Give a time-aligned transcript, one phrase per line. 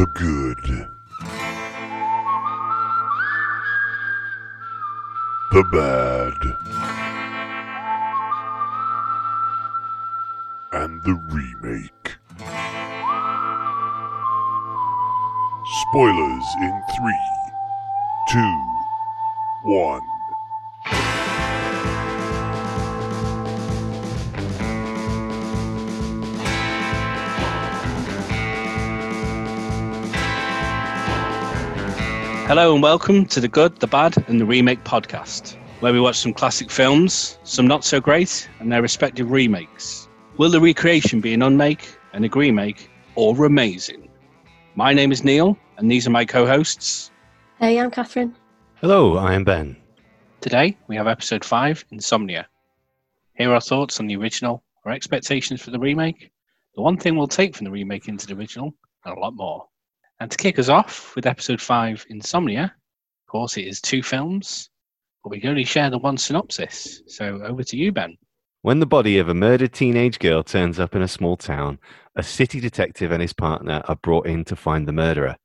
[0.00, 0.64] the good,
[5.52, 6.40] the bad,
[10.72, 12.16] and the remake.
[15.82, 17.26] Spoilers in three,
[18.30, 18.56] two,
[19.64, 20.09] one.
[32.50, 36.18] Hello and welcome to the Good, the Bad, and the Remake podcast, where we watch
[36.18, 40.08] some classic films, some not so great, and their respective remakes.
[40.36, 44.10] Will the recreation be an unmake, an remake, or amazing?
[44.74, 47.12] My name is Neil, and these are my co hosts.
[47.60, 48.34] Hey, I'm Catherine.
[48.80, 49.76] Hello, I am Ben.
[50.40, 52.48] Today, we have episode 5 Insomnia.
[53.34, 56.32] Here are our thoughts on the original, our expectations for the remake,
[56.74, 58.74] the one thing we'll take from the remake into the original,
[59.04, 59.68] and a lot more.
[60.20, 64.68] And to kick us off with episode 5 Insomnia, of course, it is two films,
[65.24, 67.02] but we can only share the one synopsis.
[67.06, 68.18] So over to you, Ben.
[68.60, 71.78] When the body of a murdered teenage girl turns up in a small town,
[72.16, 75.36] a city detective and his partner are brought in to find the murderer.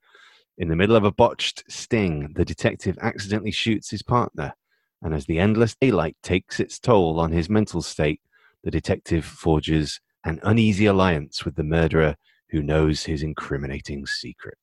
[0.58, 4.54] In the middle of a botched sting, the detective accidentally shoots his partner,
[5.02, 8.20] and as the endless daylight takes its toll on his mental state,
[8.66, 12.18] the detective forges an uneasy alliance with the murderer
[12.56, 14.58] who knows his incriminating secret.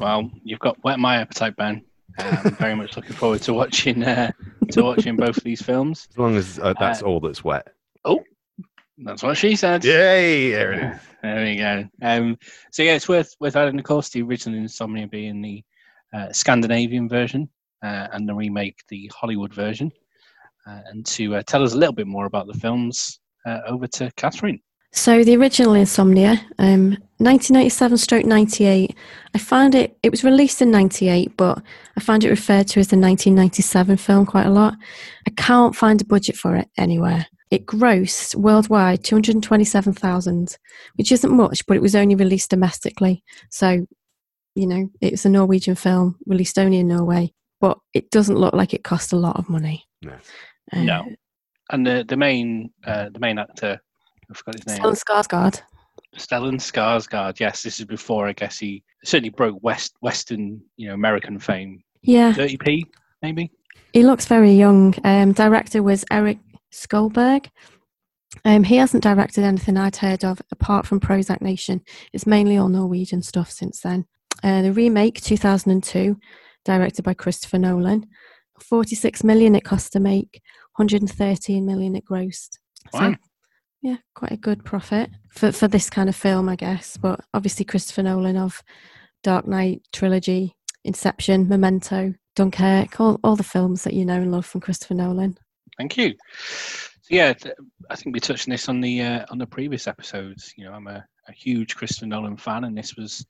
[0.00, 1.84] Well, you've got whet my appetite, Ben.
[2.18, 4.32] Uh, I'm very much looking forward to watching uh,
[4.70, 6.08] to watching both of these films.
[6.10, 7.68] As long as uh, that's Uh, all that's wet.
[8.06, 8.24] Oh,
[9.04, 9.84] that's what she said.
[9.84, 10.50] Yay!
[10.50, 11.00] There it is.
[11.22, 11.88] There we go.
[12.00, 12.38] Um,
[12.72, 15.62] so yeah, it's worth worth adding, of course, the original Insomnia being the
[16.14, 17.50] uh, Scandinavian version
[17.82, 19.92] uh, and the remake, the Hollywood version.
[20.66, 23.86] Uh, and to uh, tell us a little bit more about the films, uh, over
[23.86, 24.60] to Catherine.
[24.98, 28.96] So the original Insomnia, um, 1997 stroke 98.
[29.32, 31.62] I found it, it was released in 98, but
[31.96, 34.74] I find it referred to as the 1997 film quite a lot.
[35.24, 37.26] I can't find a budget for it anywhere.
[37.52, 40.58] It grossed worldwide 227,000,
[40.96, 43.22] which isn't much, but it was only released domestically.
[43.50, 43.86] So,
[44.56, 48.74] you know, it's a Norwegian film released only in Norway, but it doesn't look like
[48.74, 49.84] it cost a lot of money.
[50.02, 50.16] No.
[50.72, 51.04] Uh, No.
[51.70, 53.80] And the the main uh, the main actor,
[54.30, 54.78] I forgot his name.
[54.78, 55.62] Stellan Skarsgård.
[56.16, 57.38] Stellan Skarsgård.
[57.40, 61.82] Yes, this is before I guess he certainly broke West Western, you know, American fame.
[62.02, 62.84] Yeah, 30p
[63.22, 63.50] maybe.
[63.92, 64.94] he looks very young.
[65.04, 66.38] Um, director was Erik
[66.72, 67.48] Skjoldbjærg.
[68.44, 71.80] Um, he hasn't directed anything I'd heard of apart from Prozac Nation.
[72.12, 74.04] It's mainly all Norwegian stuff since then.
[74.44, 76.16] Uh, the remake, 2002,
[76.64, 78.06] directed by Christopher Nolan.
[78.60, 80.40] 46 million it cost to make,
[80.76, 82.58] 113 million it grossed.
[82.92, 83.14] So, Wow.
[83.80, 86.96] Yeah, quite a good profit for, for this kind of film, I guess.
[86.96, 88.62] But obviously, Christopher Nolan of
[89.22, 94.46] Dark Knight trilogy, Inception, Memento, Dunkirk, all, all the films that you know and love
[94.46, 95.38] from Christopher Nolan.
[95.76, 96.14] Thank you.
[97.02, 97.54] So yeah, th-
[97.90, 100.52] I think we touched on this on the uh, on the previous episodes.
[100.56, 103.24] You know, I'm a, a huge Christopher Nolan fan, and this was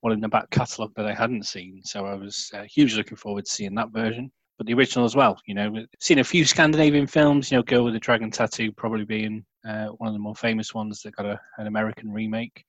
[0.00, 1.82] one in the back catalogue that I hadn't seen.
[1.84, 5.14] So I was uh, hugely looking forward to seeing that version, but the original as
[5.14, 5.38] well.
[5.46, 7.50] You know, seen a few Scandinavian films.
[7.50, 10.74] You know, Girl with the Dragon Tattoo probably being uh, one of the more famous
[10.74, 12.64] ones that got a, an American remake.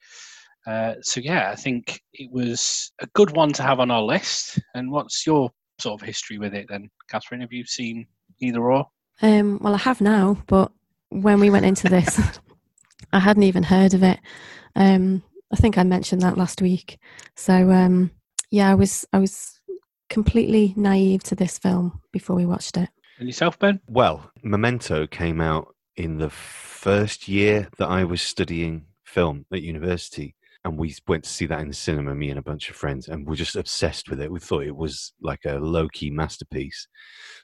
[0.68, 4.60] Uh, so yeah, I think it was a good one to have on our list.
[4.76, 5.50] And what's your
[5.80, 7.42] sort of history with it then, Catherine?
[7.42, 8.06] Have you seen
[8.40, 8.86] either or?
[9.22, 10.72] Um, well, I have now, but
[11.10, 12.20] when we went into this,
[13.14, 14.20] I hadn't even heard of it.
[14.76, 16.98] Um, I think I mentioned that last week.
[17.36, 18.12] So um,
[18.52, 19.60] yeah, I was I was
[20.10, 22.90] completely naive to this film before we watched it.
[23.20, 23.80] And yourself, Ben?
[23.88, 30.36] Well, Memento came out in the first year that I was studying film at university.
[30.64, 33.08] And we went to see that in the cinema, me and a bunch of friends,
[33.08, 34.32] and we're just obsessed with it.
[34.32, 36.88] We thought it was like a low key masterpiece.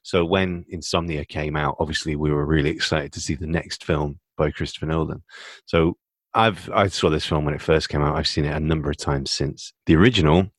[0.04, 4.20] So when Insomnia came out, obviously we were really excited to see the next film
[4.38, 5.24] by Christopher Nolan.
[5.66, 5.98] So
[6.34, 8.16] I've I saw this film when it first came out.
[8.16, 9.74] I've seen it a number of times since.
[9.88, 10.52] The original,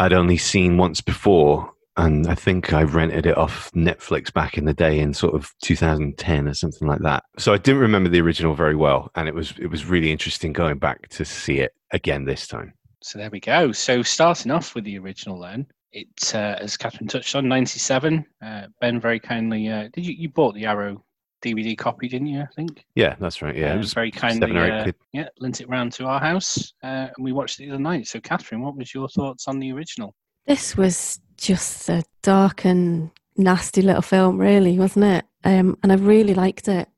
[0.00, 4.64] I'd only seen once before, and I think I rented it off Netflix back in
[4.64, 7.24] the day in sort of 2010 or something like that.
[7.38, 10.52] So I didn't remember the original very well, and it was it was really interesting
[10.52, 12.72] going back to see it again this time.
[13.02, 13.72] So there we go.
[13.72, 18.24] So starting off with the original, then it, uh, as Catherine touched on, '97.
[18.44, 21.02] Uh, ben very kindly uh, did you you bought the Arrow
[21.42, 22.40] DVD copy, didn't you?
[22.40, 22.84] I think.
[22.94, 23.54] Yeah, that's right.
[23.56, 24.40] Yeah, Uh, it was very kindly.
[24.40, 27.60] seven or eight uh, yeah, lent it round to our house, uh, and we watched
[27.60, 28.06] it the other night.
[28.08, 30.14] So Catherine, what was your thoughts on the original?
[30.46, 35.24] This was just a dark and nasty little film, really, wasn't it?
[35.44, 36.88] Um, and I really liked it.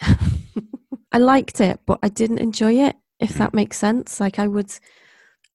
[0.00, 2.96] I liked it, but I didn't enjoy it.
[3.20, 4.72] If that makes sense, like I would,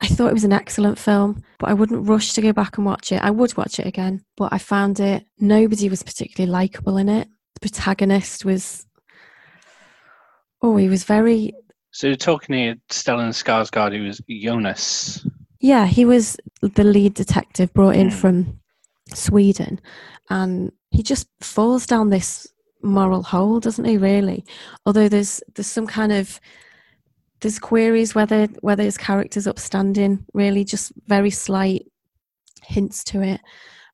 [0.02, 2.86] I thought it was an excellent film, but I wouldn't rush to go back and
[2.86, 3.22] watch it.
[3.22, 7.28] I would watch it again, but I found it, nobody was particularly likable in it.
[7.56, 8.86] The protagonist was,
[10.62, 11.54] oh, he was very,
[11.92, 15.26] So you're talking here, Stellan Skarsgård, who was Jonas.
[15.60, 18.14] Yeah, he was the lead detective brought in Mm.
[18.14, 18.60] from
[19.14, 19.80] Sweden,
[20.30, 22.48] and he just falls down this
[22.82, 23.98] moral hole, doesn't he?
[23.98, 24.46] Really,
[24.86, 26.40] although there's there's some kind of
[27.42, 30.26] there's queries whether whether his character's upstanding.
[30.34, 31.86] Really, just very slight
[32.64, 33.42] hints to it.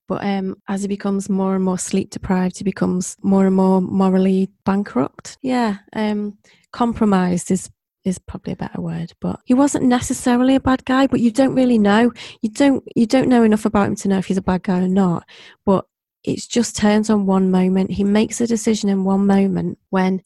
[0.08, 3.82] But um, as he becomes more and more sleep deprived, he becomes more and more
[3.82, 5.38] morally bankrupt.
[5.42, 6.38] Yeah, um,
[6.72, 7.70] compromised is
[8.06, 9.12] is probably a better word.
[9.20, 12.12] But he wasn't necessarily a bad guy, but you don't really know.
[12.42, 14.80] You don't you don't know enough about him to know if he's a bad guy
[14.80, 15.28] or not.
[15.66, 15.86] But
[16.24, 17.92] it just turns on one moment.
[17.92, 20.24] He makes a decision in one moment when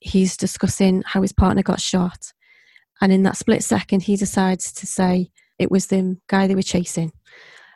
[0.00, 2.32] he's discussing how his partner got shot.
[3.00, 6.62] And in that split second, he decides to say it was the guy they were
[6.62, 7.12] chasing.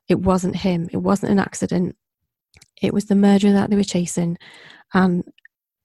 [0.08, 0.88] It wasn't him.
[0.92, 1.96] It wasn't an accident.
[2.80, 4.38] It was the murderer that they were chasing.
[4.94, 5.24] And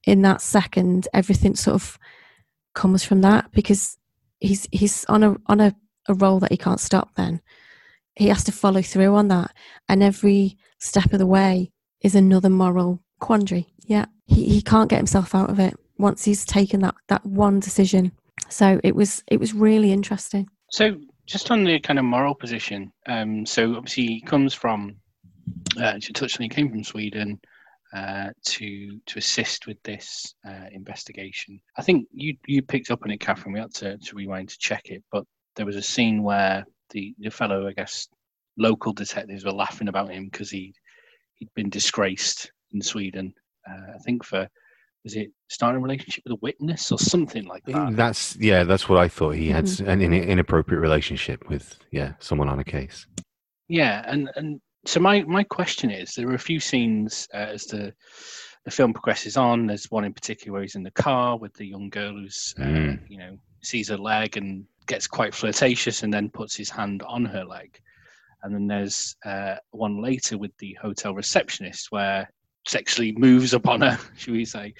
[0.05, 1.99] in that second, everything sort of
[2.75, 3.97] comes from that because
[4.39, 5.75] he's he's on a on a,
[6.07, 7.41] a role that he can't stop then.
[8.15, 9.51] He has to follow through on that.
[9.89, 13.73] And every step of the way is another moral quandary.
[13.85, 14.05] Yeah.
[14.27, 18.11] He he can't get himself out of it once he's taken that, that one decision.
[18.49, 20.47] So it was it was really interesting.
[20.71, 24.97] So just on the kind of moral position, um, so obviously he comes from,
[25.79, 27.39] uh, as on, he came from Sweden
[27.93, 31.59] uh, to to assist with this uh, investigation.
[31.77, 33.53] I think you you picked up on it, Catherine.
[33.53, 35.23] We had to, to rewind to check it, but
[35.55, 38.07] there was a scene where the the fellow, I guess,
[38.57, 40.73] local detectives were laughing about him because he
[41.35, 43.33] he'd been disgraced in Sweden.
[43.69, 44.47] Uh, I think for
[45.03, 47.95] was it starting a relationship with a witness or something like that.
[47.95, 49.35] That's yeah, that's what I thought.
[49.35, 53.05] He had an inappropriate relationship with yeah someone on a case.
[53.67, 57.65] Yeah, and and so my my question is, there are a few scenes uh, as
[57.65, 57.93] the
[58.65, 59.67] the film progresses on.
[59.67, 62.63] There's one in particular where he's in the car with the young girl who's uh,
[62.63, 62.99] Mm.
[63.09, 67.25] you know sees her leg and gets quite flirtatious, and then puts his hand on
[67.25, 67.79] her leg.
[68.43, 72.29] And then there's uh, one later with the hotel receptionist where
[72.67, 74.75] sexually moves upon her, should we say?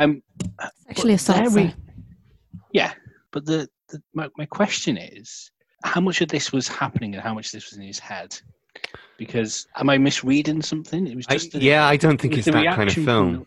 [0.00, 0.20] Um,
[0.88, 1.74] Actually, but there we-
[2.72, 2.92] yeah,
[3.30, 5.50] but the, the my, my question is,
[5.84, 8.36] how much of this was happening and how much of this was in his head?
[9.18, 11.06] Because am I misreading something?
[11.06, 13.46] It was just the- yeah, I don't think it's the that kind of reaction film.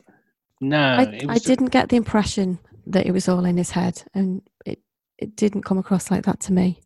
[0.60, 4.42] no, I, I didn't get the impression that it was all in his head, and
[4.66, 4.80] it,
[5.18, 6.82] it didn't come across like that to me.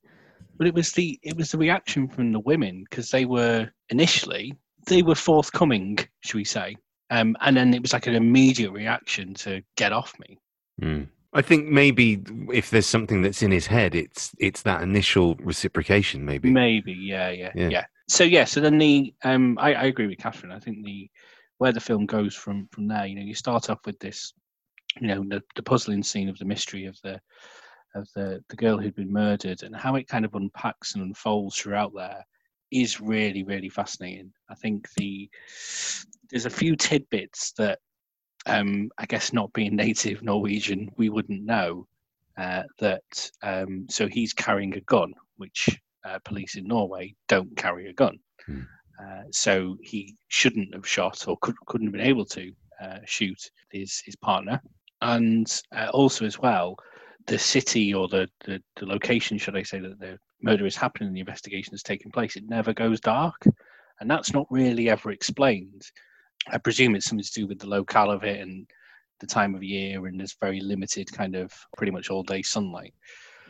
[0.57, 4.53] But it was the it was the reaction from the women because they were initially
[4.87, 6.75] they were forthcoming, should we say?
[7.09, 10.37] Um, and then it was like an immediate reaction to get off me.
[10.81, 11.07] Mm.
[11.33, 12.21] I think maybe
[12.53, 16.23] if there's something that's in his head, it's it's that initial reciprocation.
[16.23, 16.49] Maybe.
[16.51, 17.69] Maybe, yeah, yeah, Yeah.
[17.69, 17.85] yeah.
[18.07, 20.51] So yeah, so then the um, I, I agree with Catherine.
[20.51, 21.09] I think the
[21.57, 24.33] where the film goes from from there, you know, you start off with this,
[24.99, 27.19] you know, the, the puzzling scene of the mystery of the
[27.95, 31.57] of the the girl who'd been murdered and how it kind of unpacks and unfolds
[31.57, 32.23] throughout there
[32.71, 34.31] is really really fascinating.
[34.49, 35.29] I think the
[36.29, 37.79] there's a few tidbits that
[38.45, 41.87] um, I guess not being native Norwegian, we wouldn't know
[42.37, 43.31] uh, that.
[43.41, 48.17] Um, so he's carrying a gun, which uh, police in Norway don't carry a gun.
[48.45, 48.61] Hmm.
[49.01, 53.39] Uh, so he shouldn't have shot or could, couldn't have been able to uh, shoot
[53.71, 54.61] his, his partner.
[55.01, 56.77] And uh, also, as well,
[57.27, 61.07] the city or the, the, the location, should I say, that the murder is happening
[61.07, 63.35] and the investigation is taking place, it never goes dark.
[63.99, 65.81] And that's not really ever explained.
[66.49, 68.67] I presume it's something to do with the locale of it and
[69.19, 72.93] the time of year, and there's very limited kind of pretty much all day sunlight.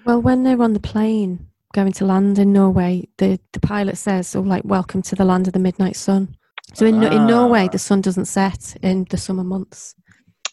[0.06, 4.36] Well, when they're on the plane going to land in Norway, the, the pilot says,
[4.36, 6.36] "Oh, like welcome to the land of the midnight sun."
[6.74, 7.72] So in in Norway, Ah.
[7.72, 9.94] the sun doesn't set in the summer months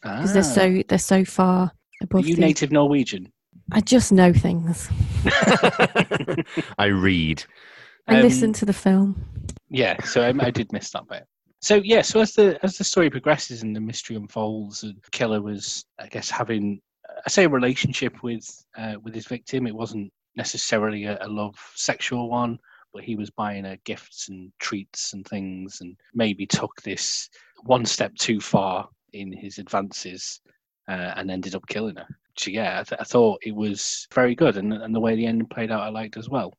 [0.03, 0.59] because they're Ah.
[0.59, 1.73] so they're so far
[2.13, 3.33] Are you the, native Norwegian?
[3.71, 4.89] I just know things.
[6.79, 7.45] I read.
[8.09, 9.25] I Um, listen to the film.
[9.71, 11.25] Yeah, so I, I did miss that bit.
[11.61, 15.41] So yeah, so as the as the story progresses and the mystery unfolds, the killer
[15.41, 16.81] was, I guess, having
[17.27, 18.45] I say a relationship with
[18.77, 19.67] uh, with his victim.
[19.67, 22.59] It wasn't necessarily a, a love sexual one,
[22.93, 27.29] but he was buying her gifts and treats and things, and maybe took this
[27.65, 30.41] one step too far in his advances
[30.89, 32.07] uh, and ended up killing her.
[32.39, 35.27] So yeah, I, th- I thought it was very good, and and the way the
[35.27, 36.55] ending played out, I liked as well.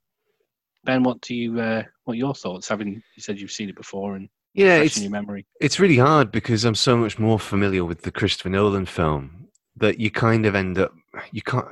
[0.85, 2.67] Ben, what do you uh, what are your thoughts?
[2.67, 5.45] Having you said you've seen it before and Yeah, it's in your memory.
[5.61, 9.99] it's really hard because I'm so much more familiar with the Christopher Nolan film that
[9.99, 10.93] you kind of end up
[11.31, 11.65] you can't.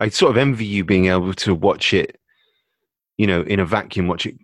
[0.00, 2.20] I, sort of envy you being able to watch it
[3.20, 4.34] you know, in a vacuum, watch it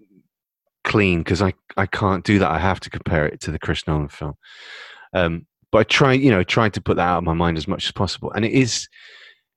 [0.84, 2.50] clean because I, I can't do that.
[2.50, 4.34] I have to compare it to the Chris Nolan film.
[5.14, 7.66] Um, but I try, you know, tried to put that out of my mind as
[7.66, 8.30] much as possible.
[8.32, 8.86] And it is,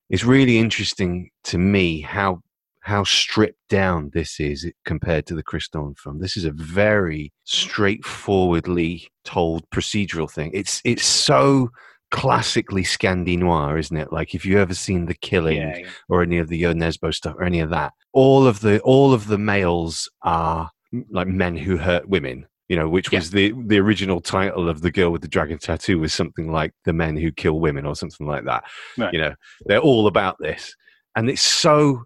[0.10, 2.40] it's really interesting to me how
[2.80, 6.20] how stripped down this is compared to the Chris Nolan film.
[6.20, 10.52] This is a very straightforwardly told procedural thing.
[10.54, 11.72] It's it's so
[12.12, 14.12] classically Scandi noir, isn't it?
[14.12, 15.88] Like if you ever seen The Killing Yeah, yeah.
[16.08, 19.14] or any of the Jo Nesbø stuff or any of that, all of the all
[19.14, 20.70] of the males are
[21.12, 22.46] like men who hurt women.
[22.68, 25.98] You know, which was the the original title of the girl with the dragon tattoo
[26.00, 28.64] was something like the men who kill women or something like that.
[28.96, 29.12] Right.
[29.12, 29.36] You know,
[29.66, 30.76] they're all about this,
[31.16, 32.04] and it's so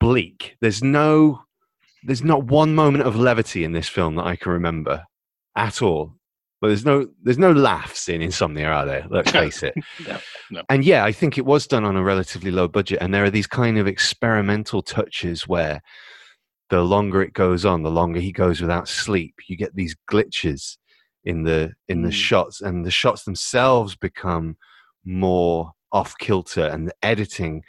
[0.00, 0.56] bleak.
[0.60, 1.40] There's no,
[2.04, 5.02] there's not one moment of levity in this film that I can remember
[5.56, 6.14] at all.
[6.62, 9.04] But there's no, there's no laughs in Insomnia, are there?
[9.10, 9.74] Let's face it.
[10.08, 10.18] No,
[10.50, 10.62] no.
[10.70, 13.30] And yeah, I think it was done on a relatively low budget, and there are
[13.30, 15.82] these kind of experimental touches where
[16.70, 20.76] the longer it goes on, the longer he goes without sleep, you get these glitches
[21.24, 22.12] in the in the Mm.
[22.12, 24.56] shots, and the shots themselves become
[25.04, 27.64] more off kilter, and the editing,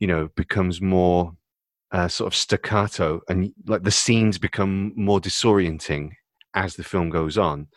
[0.00, 1.32] you know, becomes more
[1.92, 6.10] uh, sort of staccato, and like the scenes become more disorienting
[6.54, 7.68] as the film goes on.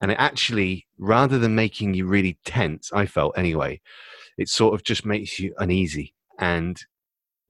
[0.00, 3.80] And it actually, rather than making you really tense, I felt anyway,
[4.38, 6.14] it sort of just makes you uneasy.
[6.38, 6.80] And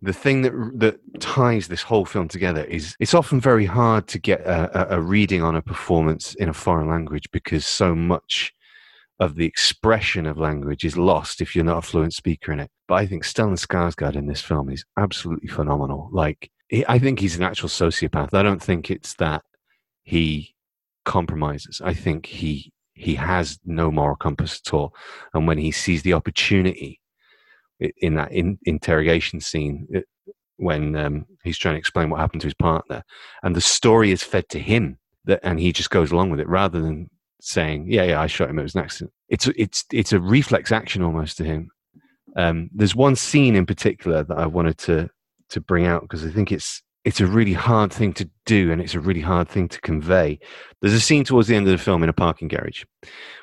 [0.02, 4.19] the thing that that ties this whole film together is it's often very hard to
[4.19, 8.54] get a, a, reading on a performance in a foreign language because so much
[9.21, 12.71] of the expression of language is lost if you're not a fluent speaker in it.
[12.88, 16.09] But I think Stellan Skarsgård in this film is absolutely phenomenal.
[16.11, 18.33] Like, he, I think he's an actual sociopath.
[18.33, 19.42] I don't think it's that
[20.02, 20.54] he
[21.04, 21.80] compromises.
[21.85, 24.95] I think he he has no moral compass at all.
[25.33, 27.00] And when he sees the opportunity
[27.78, 30.04] in that in, interrogation scene, it,
[30.57, 33.02] when um, he's trying to explain what happened to his partner,
[33.42, 36.49] and the story is fed to him, that and he just goes along with it
[36.49, 37.09] rather than
[37.40, 38.59] saying, "Yeah, yeah, I shot him.
[38.59, 41.71] It was an accident." It's it's it's a reflex action almost to him.
[42.37, 45.09] Um, there's one scene in particular that I wanted to
[45.50, 48.80] to bring out because I think it's it's a really hard thing to do and
[48.80, 50.38] it's a really hard thing to convey.
[50.80, 52.85] There's a scene towards the end of the film in a parking garage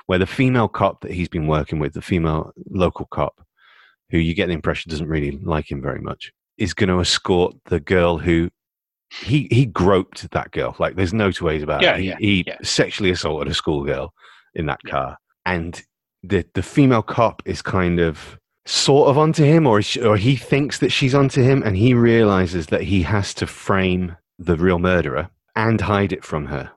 [0.05, 3.41] where the female cop that he's been working with, the female local cop,
[4.09, 7.55] who you get the impression doesn't really like him very much, is going to escort
[7.65, 8.49] the girl who
[9.21, 10.75] he he groped that girl.
[10.79, 11.99] Like there's no two ways about Yeah, it.
[12.01, 12.57] He, yeah, he yeah.
[12.61, 14.13] sexually assaulted a schoolgirl
[14.53, 15.81] in that car, and
[16.23, 20.79] the the female cop is kind of sort of onto him, or or he thinks
[20.79, 25.29] that she's onto him, and he realizes that he has to frame the real murderer
[25.55, 26.71] and hide it from her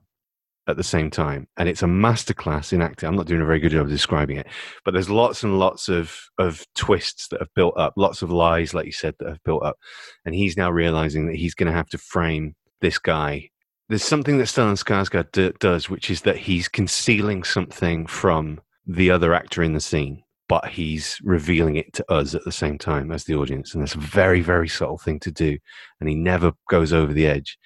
[0.67, 1.49] at the same time.
[1.57, 3.09] And it's a masterclass in acting.
[3.09, 4.47] I'm not doing a very good job of describing it,
[4.85, 8.73] but there's lots and lots of of twists that have built up, lots of lies,
[8.73, 9.77] like you said, that have built up,
[10.25, 13.51] and he's now realizing that he's going to have to frame this guy.
[13.89, 19.11] There's something that Stellan Skarsgård d- does, which is that he's concealing something from the
[19.11, 23.13] other actor in the scene, but he's revealing it to us at the same time
[23.13, 25.57] as the audience, and that's a very, very subtle thing to do,
[26.01, 27.57] and he never goes over the edge.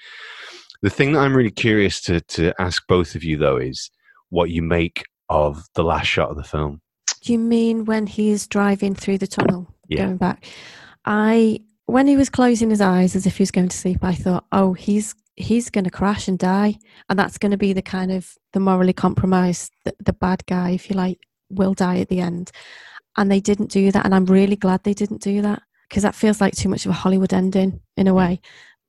[0.83, 3.91] The thing that I'm really curious to to ask both of you though is
[4.29, 6.83] what you make of the last shot of the film.
[7.23, 10.05] Do you mean when he's driving through the tunnel Yeah.
[10.05, 10.45] going back?
[11.07, 14.15] I when he was closing his eyes as if he was going to sleep, I
[14.15, 16.77] thought, oh, he's he's going to crash and die,
[17.09, 20.73] and that's going to be the kind of the morally compromised, the, the bad guy,
[20.73, 21.19] if you like,
[21.51, 22.51] will die at the end.
[23.17, 26.17] And they didn't do that, and I'm really glad they didn't do that because that
[26.17, 28.41] feels like too much of a Hollywood ending in a way.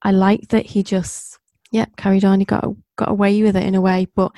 [0.02, 1.38] I like that he just,
[1.72, 2.40] yeah, carried on.
[2.40, 2.66] He got
[2.98, 4.32] got away with it in a way, but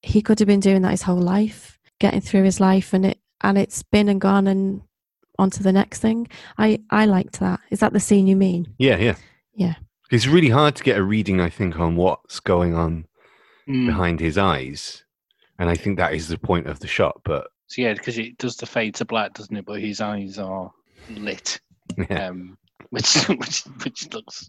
[0.00, 3.18] he could have been doing that his whole life, getting through his life, and it
[3.42, 4.80] and it's been and gone and
[5.38, 6.26] on to the next thing.
[6.56, 7.60] I I liked that.
[7.70, 8.72] Is that the scene you mean?
[8.78, 9.16] Yeah, yeah,
[9.54, 9.74] Yeah.
[10.10, 13.06] It's really hard to get a reading, I think, on what's going on
[13.68, 13.86] Mm.
[13.86, 15.04] behind his eyes,
[15.58, 17.22] and I think that is the point of the shot.
[17.24, 19.64] But So yeah, because it does the fade to black, doesn't it?
[19.66, 20.70] But his eyes are
[21.10, 21.58] lit,
[21.98, 22.56] yeah, um,
[22.90, 24.48] which which which looks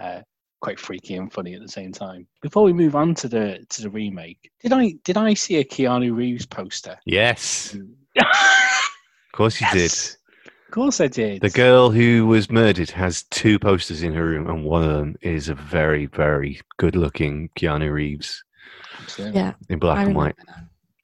[0.00, 0.22] uh,
[0.62, 2.26] quite freaky and funny at the same time.
[2.40, 5.64] Before we move on to the to the remake, did I did I see a
[5.64, 6.96] Keanu Reeves poster?
[7.04, 7.82] yes, of
[8.16, 9.92] of course you did.
[9.92, 11.42] Of course I did.
[11.42, 15.16] The girl who was murdered has two posters in her room, and one of them
[15.20, 18.42] is a very, very good-looking Keanu Reeves
[19.00, 19.38] Absolutely.
[19.38, 19.52] Yeah.
[19.68, 20.34] in black I and white.
[20.46, 20.54] now.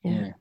[0.02, 0.21] Yeah.
[0.23, 0.33] Yeah.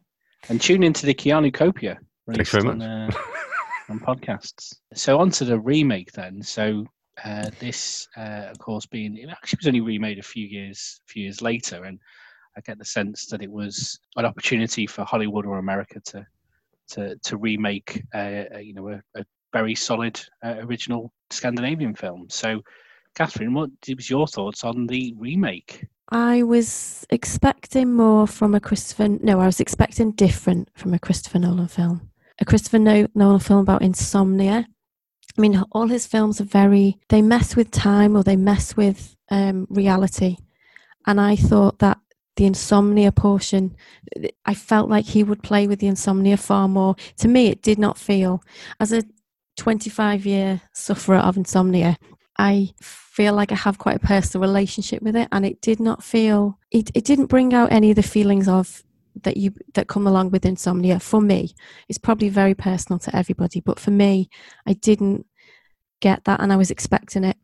[0.47, 1.97] And tune into the Keanu Copia.
[2.31, 3.09] Thanks very On, uh,
[3.89, 4.75] on podcasts.
[4.93, 6.41] So on to the remake then.
[6.41, 6.85] So
[7.25, 11.23] uh, this, uh, of course, being it actually was only remade a few years, few
[11.23, 11.99] years later, and
[12.57, 16.25] I get the sense that it was an opportunity for Hollywood or America to
[16.89, 22.27] to to remake, uh, a, you know, a, a very solid uh, original Scandinavian film.
[22.29, 22.61] So
[23.15, 25.85] Catherine, what was your thoughts on the remake?
[26.11, 29.07] I was expecting more from a Christopher.
[29.07, 32.09] No, I was expecting different from a Christopher Nolan film.
[32.39, 34.65] A Christopher Nolan film about insomnia.
[35.37, 36.97] I mean, all his films are very.
[37.09, 40.37] They mess with time or they mess with um, reality,
[41.05, 41.99] and I thought that
[42.35, 43.75] the insomnia portion,
[44.45, 46.95] I felt like he would play with the insomnia far more.
[47.17, 48.41] To me, it did not feel
[48.79, 49.03] as a
[49.57, 51.97] 25 year sufferer of insomnia.
[52.37, 52.71] I
[53.19, 56.57] feel like I have quite a personal relationship with it, and it did not feel
[56.71, 56.89] it.
[56.93, 58.81] It didn't bring out any of the feelings of
[59.23, 61.01] that you that come along with insomnia.
[61.01, 61.53] For me,
[61.89, 64.29] it's probably very personal to everybody, but for me,
[64.65, 65.25] I didn't
[65.99, 67.35] get that, and I was expecting it.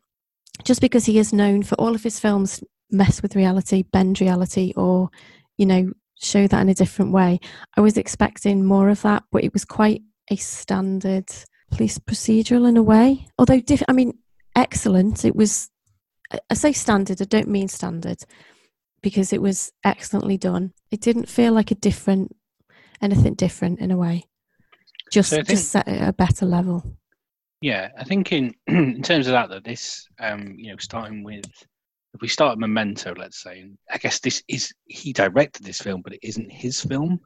[0.64, 4.72] Just because he is known for all of his films mess with reality, bend reality,
[4.78, 5.10] or
[5.58, 7.38] you know show that in a different way.
[7.76, 11.28] I was expecting more of that, but it was quite a standard
[11.70, 13.26] police procedural in a way.
[13.38, 14.14] Although, diff- I mean,
[14.56, 15.24] excellent.
[15.24, 15.70] It was,
[16.50, 18.18] I say standard, I don't mean standard
[19.02, 20.72] because it was excellently done.
[20.90, 22.34] It didn't feel like a different,
[23.00, 24.24] anything different in a way.
[25.12, 26.82] Just, So think- just set it at a better level.
[27.62, 31.44] Yeah, I think in in terms of that, though, this um, you know, starting with
[32.14, 35.80] if we start at Memento, let's say, and I guess this is he directed this
[35.80, 37.18] film, but it isn't his film.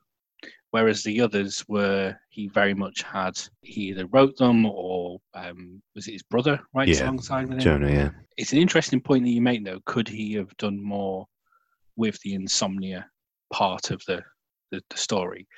[0.73, 6.07] Whereas the others were, he very much had he either wrote them or um, was
[6.07, 7.61] it his brother writes Yeah, alongside with him.
[7.61, 8.11] Jonah, yeah.
[8.37, 9.81] It's an interesting point that you make, though.
[9.85, 11.27] Could he have done more
[11.97, 13.07] with the insomnia
[13.53, 14.23] part of the
[14.71, 15.49] the, the story?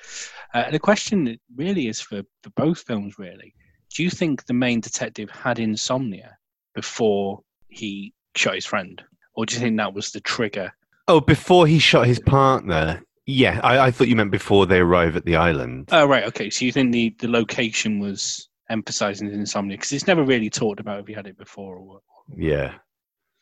[0.55, 3.53] Uh, the question really is for, for both films, really.
[3.95, 6.35] Do you think the main detective had insomnia
[6.73, 8.99] before he shot his friend,
[9.35, 10.73] or do you think that was the trigger?
[11.07, 13.03] Oh, before he shot his partner.
[13.25, 15.89] Yeah, I, I thought you meant before they arrive at the island.
[15.91, 16.25] Oh, right.
[16.25, 16.49] Okay.
[16.49, 20.79] So you think the, the location was emphasizing his insomnia because it's never really talked
[20.79, 22.01] about if he had it before or what.
[22.35, 22.73] Yeah,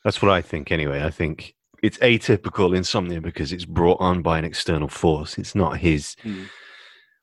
[0.03, 0.72] that's what I think.
[0.72, 5.37] Anyway, I think it's atypical insomnia because it's brought on by an external force.
[5.37, 6.15] It's not his.
[6.22, 6.44] Hmm.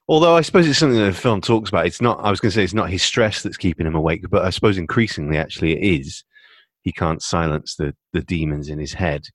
[0.09, 1.87] Although I suppose it's something that the film talks about.
[1.87, 2.19] It's not.
[2.25, 4.51] I was going to say it's not his stress that's keeping him awake, but I
[4.51, 6.25] suppose increasingly, actually, it is.
[6.83, 9.27] He can't silence the the demons in his head,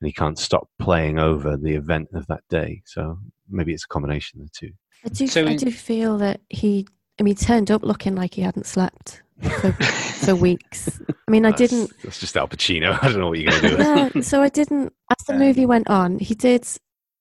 [0.00, 2.82] and he can't stop playing over the event of that day.
[2.86, 4.72] So maybe it's a combination of the two.
[5.04, 6.86] I do, So I do feel that he,
[7.18, 11.00] I mean, he turned up looking like he hadn't slept for, for weeks.
[11.26, 12.98] I mean, I That's- didn't, That's just Al Pacino.
[13.02, 13.82] I don't know what you're going to do.
[14.14, 14.92] yeah, so I didn't.
[15.10, 16.66] As the Um, movie went on, he did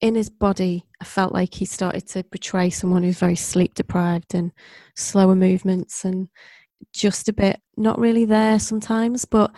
[0.02, 0.86] in his body.
[1.02, 4.52] I felt like he started to portray someone who's very sleep deprived and
[4.96, 6.28] slower movements and
[6.94, 9.26] just a bit not really there sometimes.
[9.26, 9.52] But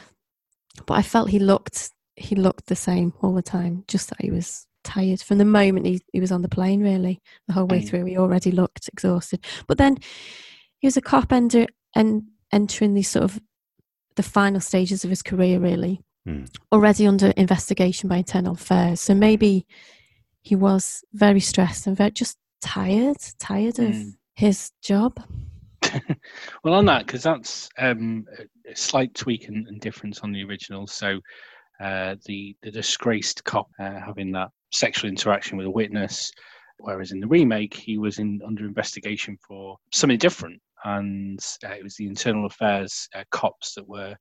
[0.86, 3.84] but I felt he looked he looked the same all the time.
[3.88, 6.82] Just that he was tired from the moment he, he was on the plane.
[6.82, 7.88] Really, the whole way Mm.
[7.88, 9.46] through, he already looked exhausted.
[9.68, 9.98] But then
[10.80, 13.40] he was a cop enter and entering the sort of
[14.16, 15.60] the final stages of his career.
[15.60, 16.50] Really Mm.
[16.72, 19.00] already under investigation by internal affairs.
[19.00, 19.66] So maybe
[20.42, 24.14] he was very stressed and very just tired, tired of Mm.
[24.36, 25.20] his job.
[26.64, 30.44] well, on that, because that's um, a- a slight tweak and, and difference on the
[30.44, 30.88] original.
[30.88, 31.20] So,
[31.80, 36.32] uh, the the disgraced cop uh, having that sexual interaction with a witness,
[36.80, 41.84] whereas in the remake he was in under investigation for something different, and uh, it
[41.84, 44.16] was the internal affairs uh, cops that were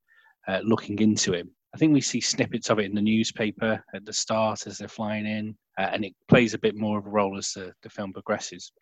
[0.48, 1.50] uh, looking into him.
[1.74, 4.88] I think we see snippets of it in the newspaper at the start as they're
[4.88, 8.12] flying in, and it plays a bit more of a role as the, the film
[8.12, 8.72] progresses.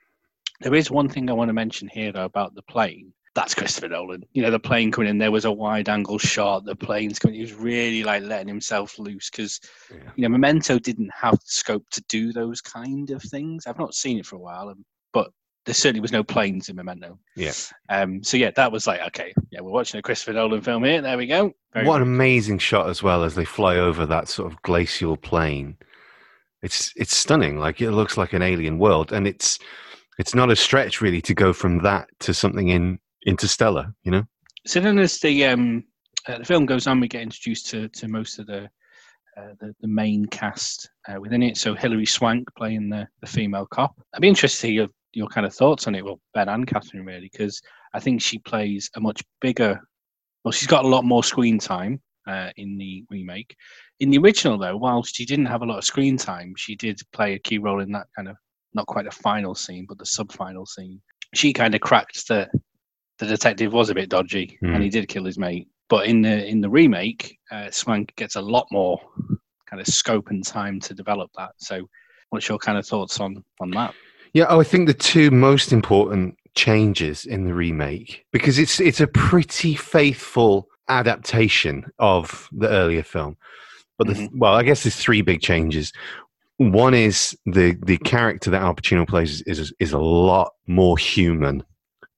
[0.61, 3.13] There is one thing I want to mention here, though, about the plane.
[3.37, 4.25] That's Christopher Nolan.
[4.33, 6.65] You know, the plane coming in, there was a wide angle shot.
[6.65, 10.11] The plane's coming, he was really like letting himself loose because, Yeah.
[10.17, 13.67] you know, Memento didn't have scope to do those kind of things.
[13.67, 15.31] I've not seen it for a while, um, but
[15.67, 17.19] there certainly was no planes in Memento.
[17.37, 17.53] Yeah.
[17.91, 21.03] Um, so, yeah, that was like, okay, yeah, we're watching a Christopher Nolan film here.
[21.03, 21.53] There we go.
[21.75, 25.19] Very what an amazing shot as well as they fly over that sort of glacial
[25.19, 25.77] plain.
[26.63, 27.59] It's it's stunning.
[27.59, 29.59] Like it looks like an alien world, and it's
[30.19, 33.93] it's not a stretch really to go from that to something in Interstellar.
[34.05, 34.25] You know,
[34.65, 35.85] so then as the um
[36.29, 38.69] uh, the film goes on we get introduced to to most of the
[39.37, 41.59] uh, the, the main cast uh, within it.
[41.59, 43.95] So hilary swank playing the, the female cop.
[44.15, 46.05] I'd be interested to hear your, your kind of thoughts on it.
[46.05, 47.61] Well ben and catherine really because
[47.95, 49.81] i think she plays a much bigger
[50.45, 53.55] well she's got a lot more screen time uh, in the remake.
[54.01, 57.01] In the original though while she didn't have a lot of screen time she did
[57.13, 58.37] play a key role in that kind of
[58.75, 61.01] not quite the final scene but the sub-final scene.
[61.35, 62.51] She kind of cracked that
[63.19, 64.75] the detective was a bit dodgy Hmm.
[64.75, 65.69] and he did kill his mate.
[65.89, 69.01] But in the in the remake, uh, Swank gets a lot more
[69.67, 71.51] kind of scope and time to develop that.
[71.59, 71.89] So,
[72.31, 73.95] what's your kind of thoughts on on that?
[74.33, 74.47] yeah.
[74.49, 79.07] Oh, I think the two most important changes in the remake because it's it's a
[79.07, 83.37] pretty faithful adaptation of the earlier film.
[83.99, 85.93] But the, well, I guess there's three big changes.
[86.59, 91.63] One is the the character that Al Pacino plays is is a lot more human,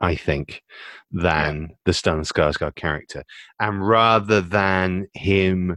[0.01, 0.63] I think,
[1.11, 3.25] than the Stellan Skarsgård character,
[3.61, 5.77] and rather than him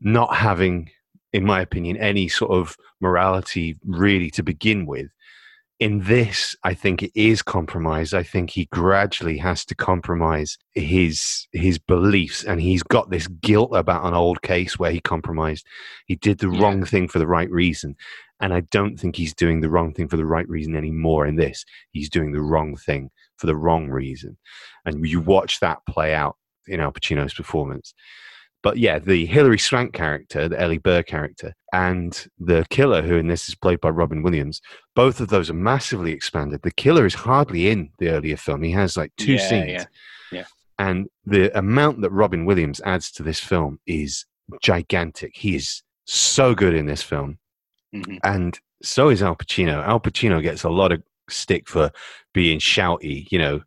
[0.00, 0.90] not having,
[1.32, 5.08] in my opinion, any sort of morality really to begin with,
[5.80, 8.12] in this, I think it is compromised.
[8.12, 13.70] I think he gradually has to compromise his his beliefs, and he's got this guilt
[13.74, 15.64] about an old case where he compromised.
[16.06, 16.62] He did the Yeah.
[16.62, 17.94] wrong thing for the right reason,
[18.40, 21.26] and I don't think he's doing the wrong thing for the right reason anymore.
[21.26, 24.36] In this, he's doing the wrong thing for the wrong reason,
[24.84, 27.94] and you watch that play out in Al Pacino's performance.
[28.62, 33.28] But yeah, the Hilary Swank character, the Ellie Burr character, and the killer, who in
[33.28, 34.60] this is played by Robin Williams,
[34.96, 36.62] both of those are massively expanded.
[36.62, 38.62] The killer is hardly in the earlier film.
[38.64, 39.70] He has like two Yeah, scenes.
[39.70, 39.84] yeah,
[40.32, 40.44] yeah.
[40.80, 44.26] And the amount that Robin Williams adds to this film is
[44.60, 45.36] gigantic.
[45.36, 47.38] He is so good in this film.
[47.94, 48.18] Mhm.
[48.24, 49.84] And so is Al Pacino.
[49.86, 51.90] Al Pacino gets a lot of stick for
[52.32, 53.60] being shouty, you know,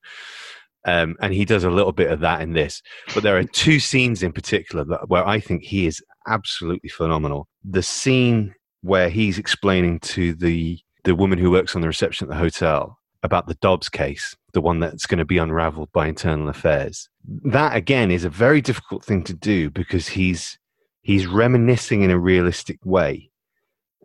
[0.85, 2.81] um, and he does a little bit of that in this.
[3.13, 7.47] But there are two scenes in particular that, where I think he is absolutely phenomenal.
[7.63, 12.29] The scene where he's explaining to the the woman who works on the reception at
[12.29, 16.47] the hotel about the Dobbs case, the one that's going to be unraveled by internal
[16.47, 17.09] affairs.
[17.25, 20.57] That again is a very difficult thing to do because he's
[21.01, 23.31] he's reminiscing in a realistic way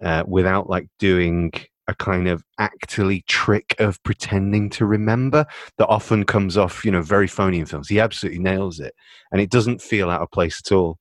[0.03, 1.53] uh, without like doing
[1.89, 5.47] a kind of actually trick of pretending to remember
[5.79, 7.89] that often comes off, you know, very phony in films.
[7.89, 8.95] He absolutely nails it,
[9.33, 10.99] and it doesn't feel out of place at all.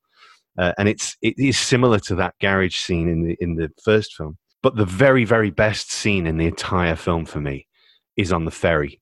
[0.57, 4.15] Uh, and it's it is similar to that garage scene in the in the first
[4.15, 4.37] film.
[4.61, 7.67] But the very very best scene in the entire film for me
[8.15, 9.01] is on the ferry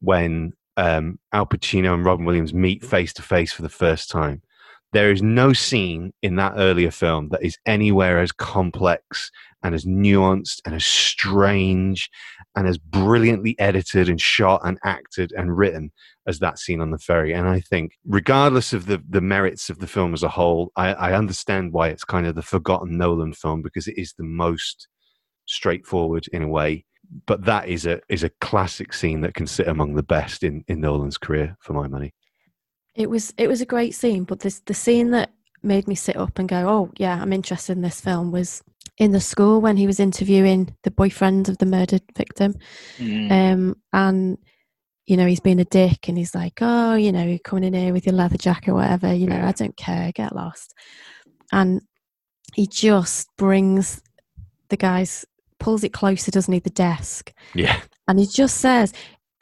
[0.00, 4.42] when um, Al Pacino and Robin Williams meet face to face for the first time.
[4.92, 9.30] There is no scene in that earlier film that is anywhere as complex
[9.62, 12.08] and as nuanced and as strange
[12.56, 15.92] and as brilliantly edited and shot and acted and written
[16.26, 17.34] as that scene on the ferry.
[17.34, 20.94] And I think, regardless of the, the merits of the film as a whole, I,
[20.94, 24.88] I understand why it's kind of the forgotten Nolan film because it is the most
[25.46, 26.84] straightforward in a way.
[27.26, 30.62] But that is a is a classic scene that can sit among the best in,
[30.68, 32.12] in Nolan's career, for my money.
[32.98, 35.30] It was it was a great scene, but this the scene that
[35.62, 38.62] made me sit up and go, "Oh yeah, I'm interested in this film." Was
[38.98, 42.54] in the school when he was interviewing the boyfriend of the murdered victim,
[42.98, 43.30] Mm.
[43.30, 44.36] um, and
[45.06, 47.74] you know he's being a dick, and he's like, "Oh, you know, you're coming in
[47.74, 49.14] here with your leather jacket, or whatever.
[49.14, 49.48] You know, Yeah.
[49.48, 50.10] I don't care.
[50.12, 50.74] Get lost."
[51.52, 51.82] And
[52.56, 54.02] he just brings
[54.70, 55.24] the guy's
[55.60, 56.58] pulls it closer, doesn't he?
[56.60, 57.80] The desk, Yeah.
[58.08, 58.92] and he just says,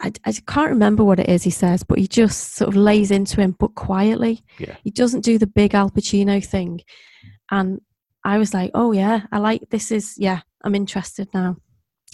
[0.00, 3.10] I, I can't remember what it is he says, but he just sort of lays
[3.10, 4.44] into him, but quietly.
[4.58, 4.76] Yeah.
[4.84, 6.82] He doesn't do the big Al Pacino thing.
[7.50, 7.80] And
[8.24, 9.90] I was like, oh, yeah, I like this.
[9.90, 11.56] Is, yeah, I'm interested now.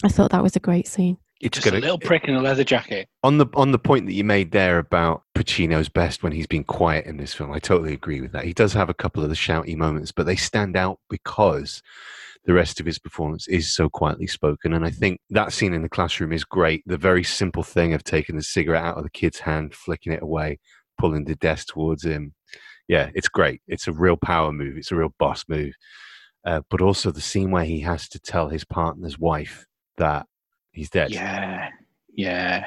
[0.05, 1.17] I thought that was a great scene.
[1.41, 3.09] It's Just a gonna little prick in a leather jacket.
[3.25, 6.63] on the on the point that you made there about Pacino's best when he's been
[6.63, 7.51] quiet in this film.
[7.51, 8.45] I totally agree with that.
[8.45, 11.83] He does have a couple of the shouty moments, but they stand out because
[12.45, 14.73] the rest of his performance is so quietly spoken.
[14.73, 16.83] And I think that scene in the classroom is great.
[16.87, 20.23] The very simple thing of taking the cigarette out of the kid's hand, flicking it
[20.23, 20.59] away,
[20.99, 22.35] pulling the desk towards him.
[22.89, 23.63] Yeah, it's great.
[23.69, 24.77] It's a real power move.
[24.77, 25.73] It's a real boss move.
[26.45, 29.65] Uh, but also the scene where he has to tell his partner's wife
[29.97, 30.27] that
[30.73, 31.69] he's dead Yeah,
[32.13, 32.67] yeah.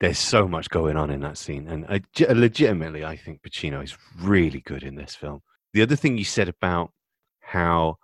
[0.00, 2.00] there's so much going on in that scene and I,
[2.32, 5.42] legitimately i think pacino is really good in this film
[5.74, 6.92] the other thing you said about
[7.40, 7.98] how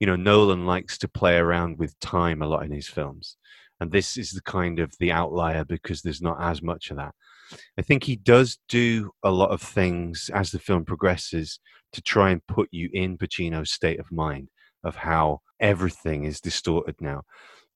[0.00, 3.36] you know nolan likes to play around with time a lot in his films.
[3.80, 7.14] And this is the kind of the outlier because there's not as much of that.
[7.78, 11.58] I think he does do a lot of things as the film progresses
[11.92, 14.48] to try and put you in pacino's state of mind
[14.84, 17.22] of how everything is distorted now.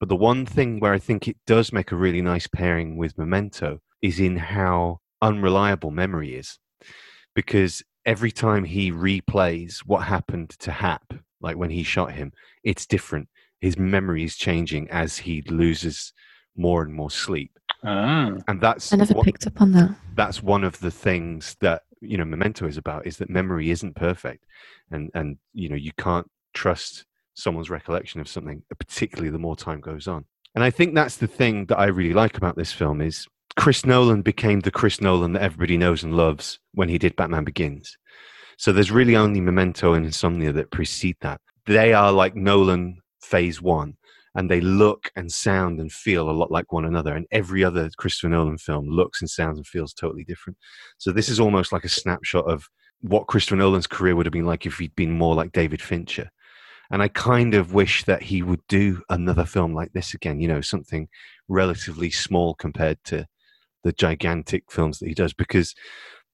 [0.00, 3.18] But the one thing where I think it does make a really nice pairing with
[3.18, 6.58] Memento is in how unreliable memory is.
[7.34, 12.32] Because every time he replays what happened to Hap, like when he shot him,
[12.64, 13.28] it's different.
[13.60, 16.12] His memory is changing as he loses
[16.56, 17.58] more and more sleep.
[17.84, 19.94] Ah, And that's I never what- picked up on that.
[20.14, 23.96] that's one of the things that you know memento is about is that memory isn't
[23.96, 24.44] perfect
[24.92, 29.80] and and you know you can't trust someone's recollection of something particularly the more time
[29.80, 30.24] goes on
[30.54, 33.84] and i think that's the thing that i really like about this film is chris
[33.84, 37.96] nolan became the chris nolan that everybody knows and loves when he did batman begins
[38.58, 43.62] so there's really only memento and insomnia that precede that they are like nolan phase
[43.62, 43.96] one
[44.34, 47.16] and they look and sound and feel a lot like one another.
[47.16, 50.56] And every other Christopher Nolan film looks and sounds and feels totally different.
[50.98, 52.68] So this is almost like a snapshot of
[53.00, 56.30] what Christopher Nolan's career would have been like if he'd been more like David Fincher.
[56.90, 60.46] And I kind of wish that he would do another film like this again, you
[60.46, 61.08] know, something
[61.48, 63.26] relatively small compared to
[63.82, 65.74] the gigantic films that he does, because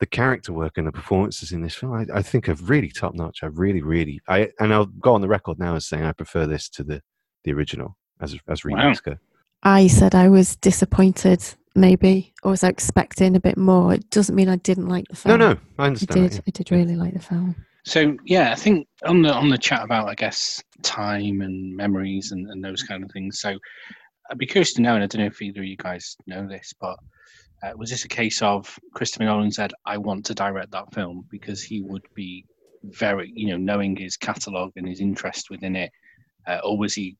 [0.05, 3.15] the character work and the performances in this film, I, I think, are really top
[3.15, 3.39] notch.
[3.43, 6.47] I really, really, I and I'll go on the record now as saying I prefer
[6.47, 7.01] this to the
[7.45, 8.77] the original as as Wow.
[8.77, 9.17] remakes go.
[9.63, 11.43] I said I was disappointed,
[11.75, 13.95] maybe, or was expecting a bit more.
[13.95, 15.39] It doesn't mean I didn't like the film.
[15.39, 16.21] no, no, I understand.
[16.21, 16.33] I did.
[16.33, 17.57] that, I did really like the film.
[17.87, 22.33] So yeah, I think on the on the chat about I guess time and memories
[22.33, 23.41] and, and those kind of things.
[23.41, 23.57] So
[24.31, 26.47] I'd be curious to know, and I don't know if either of you guys know
[26.47, 26.99] this, but
[27.65, 31.27] uh, was this a case of Christopher Nolan said, "I want to direct that film"
[31.31, 32.45] because he would be
[32.85, 35.91] very, you know, knowing his catalog and his interest within it,
[36.47, 37.17] uh, or was he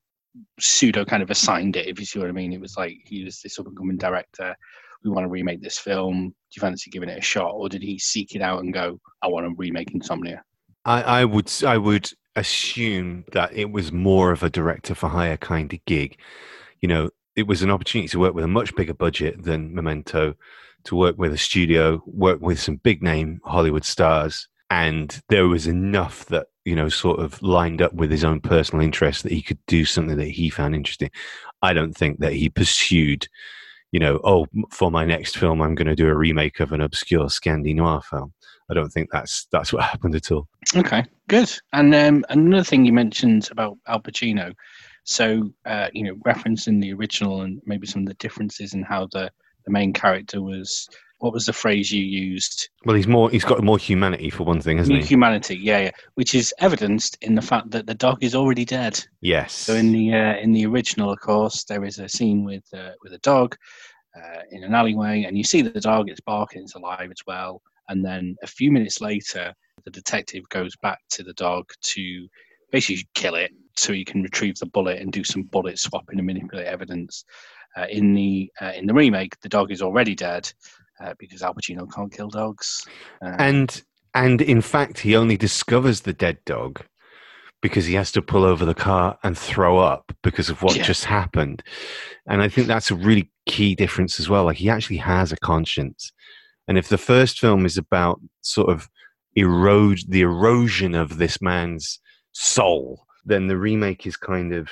[0.61, 1.87] pseudo kind of assigned it?
[1.87, 3.97] If you see what I mean, it was like he was this up and coming
[3.97, 4.55] director.
[5.03, 6.29] We want to remake this film.
[6.29, 9.01] Do you fancy giving it a shot, or did he seek it out and go,
[9.23, 10.43] "I want to remake Insomnia"?
[10.85, 15.37] I, I would I would assume that it was more of a director for hire
[15.37, 16.19] kind of gig.
[16.81, 20.35] You know, it was an opportunity to work with a much bigger budget than Memento,
[20.85, 25.67] to work with a studio, work with some big name Hollywood stars, and there was
[25.67, 29.43] enough that you know sort of lined up with his own personal interests that he
[29.43, 31.11] could do something that he found interesting.
[31.63, 33.29] I don't think that he pursued.
[33.93, 36.81] You know, oh, for my next film, I'm going to do a remake of an
[36.81, 38.33] obscure Scandi noir film.
[38.69, 40.49] I don't think that's that's what happened at all.
[40.75, 41.53] Okay, good.
[41.73, 44.53] And um, another thing you mentioned about Al Pacino,
[45.05, 49.07] so uh, you know, referencing the original and maybe some of the differences in how
[49.13, 49.31] the
[49.65, 50.89] the main character was.
[51.21, 52.69] What was the phrase you used?
[52.85, 53.31] Well, he's more.
[53.31, 55.05] He's got more humanity for one thing, hasn't he?
[55.05, 55.57] Humanity.
[55.57, 55.91] Yeah, yeah.
[56.15, 59.03] Which is evidenced in the fact that the dog is already dead.
[59.23, 59.55] Yes.
[59.55, 62.91] So in the uh, in the original, of course, there is a scene with uh,
[63.03, 63.57] with a dog
[64.17, 67.23] uh, in an alleyway, and you see that the dog is barking, it's alive as
[67.27, 67.63] well.
[67.89, 72.29] And then a few minutes later, the detective goes back to the dog to
[72.71, 76.27] basically kill it, so he can retrieve the bullet and do some bullet swapping and
[76.27, 77.25] manipulate evidence.
[77.77, 80.51] Uh, in the uh, in the remake, the dog is already dead
[81.01, 82.87] uh, because Al Pacino can't kill dogs.
[83.21, 83.83] Uh, and
[84.15, 86.85] and in fact, he only discovers the dead dog
[87.63, 90.83] because he has to pull over the car and throw up because of what Yeah.
[90.83, 91.63] just happened.
[92.29, 94.45] And I think that's a really key difference as well.
[94.45, 96.13] Like he actually has a conscience.
[96.69, 98.89] And if the first film is about sort of
[99.35, 102.01] erode the erosion of this man's
[102.33, 104.69] soul, then the remake is kind of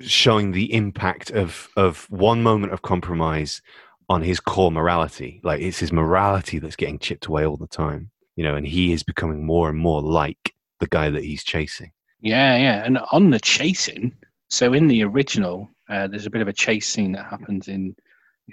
[0.00, 3.62] showing the impact of of one moment of compromise
[4.08, 5.40] on his core morality.
[5.44, 8.92] Like it's his morality that's getting chipped away all the time, you know, and he
[8.92, 11.92] is becoming more and more like the guy that he's chasing.
[12.20, 12.84] Yeah, yeah.
[12.84, 14.12] And on the chasing,
[14.48, 17.94] so in the original, uh, there's a bit of a chase scene that happens in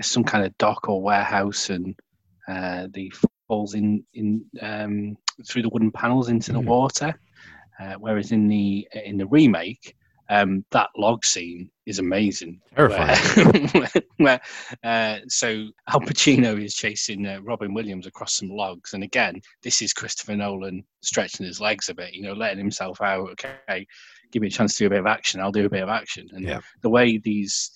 [0.02, 1.96] some kind of dock or warehouse, and
[2.48, 3.12] uh, the
[3.48, 6.66] falls in in um, through the wooden panels into the Mhm.
[6.66, 7.20] water.
[7.82, 9.96] Uh, whereas in the in the remake,
[10.30, 12.62] um, that log scene is amazing.
[12.76, 13.68] Terrifying.
[13.70, 14.42] Where, where,
[14.84, 19.82] uh, so Al Pacino is chasing uh, Robin Williams across some logs, and again, this
[19.82, 23.30] is Christopher Nolan stretching his legs a bit, you know, letting himself out.
[23.32, 23.86] Okay,
[24.32, 25.42] give me a chance to do a bit of action.
[25.42, 26.62] I'll do a bit of action, and Yeah.
[26.82, 27.72] the way these,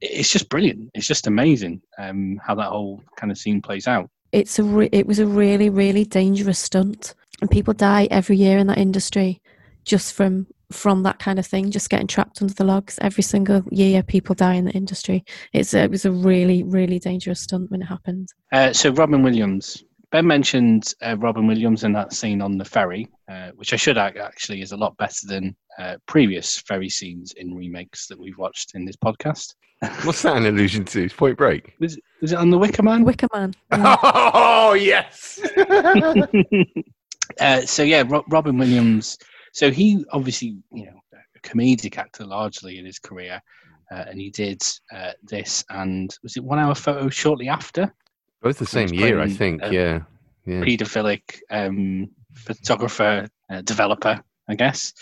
[0.00, 0.90] it's just brilliant.
[0.94, 4.10] It's just amazing um, how that whole kind of scene plays out.
[4.32, 8.58] It's a re- it was a really really dangerous stunt, and people die every year
[8.58, 9.40] in that industry
[9.84, 12.98] just from from that kind of thing, just getting trapped under the logs.
[13.00, 15.24] Every single year, people die in the industry.
[15.52, 18.28] It's a, it was a really really dangerous stunt when it happened.
[18.52, 19.84] Uh, so Robin Williams.
[20.12, 23.98] Ben mentioned uh, Robin Williams in that scene on the ferry, uh, which I should
[23.98, 28.38] add actually is a lot better than uh, previous ferry scenes in remakes that we've
[28.38, 29.54] watched in this podcast.
[30.04, 31.04] What's that an allusion to?
[31.04, 31.74] It's Point Break.
[31.80, 33.04] Was, was it on the Wicker Man?
[33.04, 33.52] Wicker Man.
[33.72, 33.96] yeah.
[34.02, 35.40] Oh yes.
[37.40, 39.18] uh, so yeah, Ro- Robin Williams.
[39.52, 43.40] So he obviously, you know, a comedic actor largely in his career,
[43.90, 44.62] uh, and he did
[44.94, 45.64] uh, this.
[45.70, 47.92] And was it One Hour Photo shortly after?
[48.42, 49.62] Both the same year, I think.
[49.62, 50.00] uh, yeah.
[50.44, 50.60] Yeah.
[50.60, 54.92] Pedophilic um, photographer, uh, developer, I guess.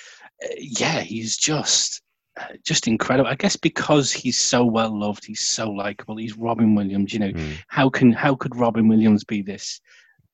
[0.43, 2.01] Uh, yeah, he's just.
[2.41, 3.29] Uh, just incredible.
[3.31, 6.17] I guess because he's so well loved, he's so likable.
[6.17, 7.13] He's Robin Williams.
[7.13, 7.53] You know, Mm.
[7.69, 9.81] how can how could Robin Williams be this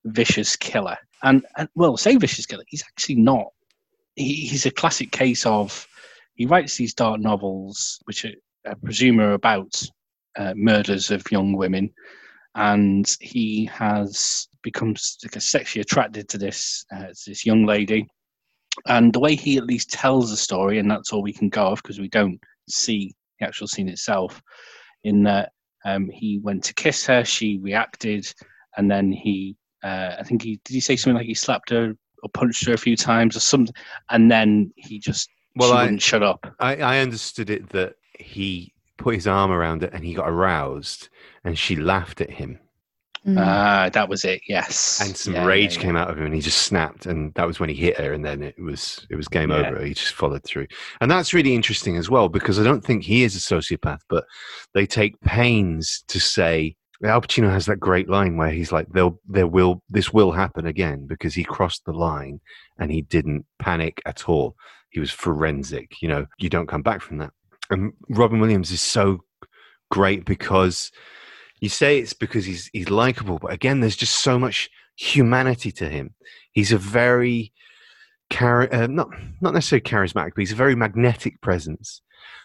[0.06, 0.96] vicious killer?
[1.22, 3.46] And, and well, say vicious killer, he's actually not.
[4.16, 5.86] He, he's a classic case of
[6.34, 8.32] he writes these dark novels, which are,
[8.66, 9.82] I presume are about
[10.38, 11.92] uh, murders of young women,
[12.54, 18.06] and he has becomes like sexually attracted to this uh, this young lady.
[18.86, 21.66] And the way he at least tells the story, and that's all we can go
[21.66, 24.40] off because we don't see the actual scene itself.
[25.04, 25.52] In that
[25.84, 28.32] um, he went to kiss her, she reacted,
[28.76, 31.94] and then he, uh, I think he did he say something like he slapped her
[32.22, 33.74] or punched her a few times or something,
[34.10, 36.46] and then he just Well, she I- wouldn't shut up.
[36.60, 41.08] I, I understood it that he put his arm around it and he got aroused
[41.44, 42.58] and she laughed at him
[43.26, 43.36] Mm.
[43.38, 44.40] Ah, that was it.
[44.48, 45.82] Yes, and some Yeah, rage yeah, yeah.
[45.84, 48.14] came out of him and he just snapped and that was when he hit her
[48.14, 49.56] and then it was it was game Yeah.
[49.68, 50.66] over he just followed through
[51.02, 54.24] and that's really interesting as well because i don't think he is a sociopath but
[54.72, 59.10] they take pains to say al pacino has that great line where he's like there
[59.28, 62.40] there will this will happen again because he crossed the line
[62.78, 64.54] and he didn't panic at all
[64.90, 67.30] he was forensic you know you don't come back from that
[67.70, 69.20] and robin williams is so
[69.90, 70.90] great because
[71.60, 75.88] you say it's because he's he's likable, but again, there's just so much humanity to
[75.88, 76.14] him.
[76.52, 77.52] He's a very
[78.30, 79.08] chari- uh, not
[79.40, 82.00] not necessarily charismatic, but he's a very magnetic presence.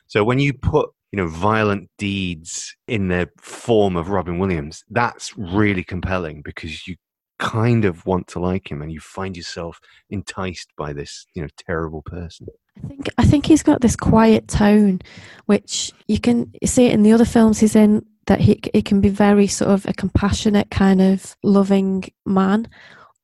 [0.08, 5.34] So when you put you know violent deeds in the form of Robin Williams, that's
[5.38, 6.98] really compelling because you
[7.40, 11.48] kind of want to like him and you find yourself enticed by this you know
[11.66, 12.48] terrible person.
[12.84, 15.00] I think I think he's got this quiet tone,
[15.46, 18.06] which you can see it in the other films he's in.
[18.28, 22.68] That he he can be very sort of a compassionate kind of loving man,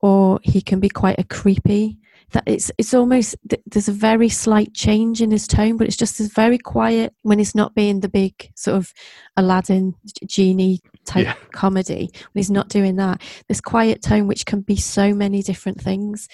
[0.00, 1.98] or he can be quite a creepy.
[2.32, 6.18] That it's it's almost there's a very slight change in his tone, but it's just
[6.18, 8.92] this very quiet when he's not being the big sort of
[9.36, 9.94] Aladdin
[10.26, 11.34] genie type Yeah.
[11.52, 12.08] comedy.
[12.32, 16.28] When he's not doing that, this quiet tone, which can be so many different things.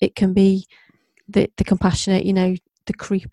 [0.00, 0.66] It can be
[1.28, 3.32] the the compassionate, you know, the creep,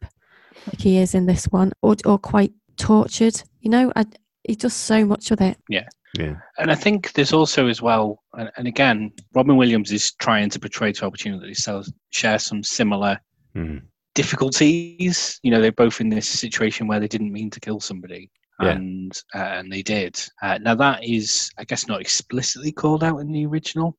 [0.68, 3.42] like he is in this one, or or quite tortured.
[3.62, 4.06] You know, I,
[4.44, 5.58] he does so much with it.
[5.70, 6.36] Yeah, Yeah.
[6.58, 10.60] And I think there's also as well, and, and again, Robin Williams is trying to
[10.60, 13.20] portray to Al Pacino that he shares some similar
[13.56, 13.82] Mhm.
[14.16, 15.40] difficulties.
[15.44, 18.30] You know, they're both in this situation where they didn't mean to kill somebody,
[18.62, 18.72] Yeah.
[18.72, 20.20] and uh, and they did.
[20.42, 23.98] Uh, now that is, I guess, not explicitly called out in the original,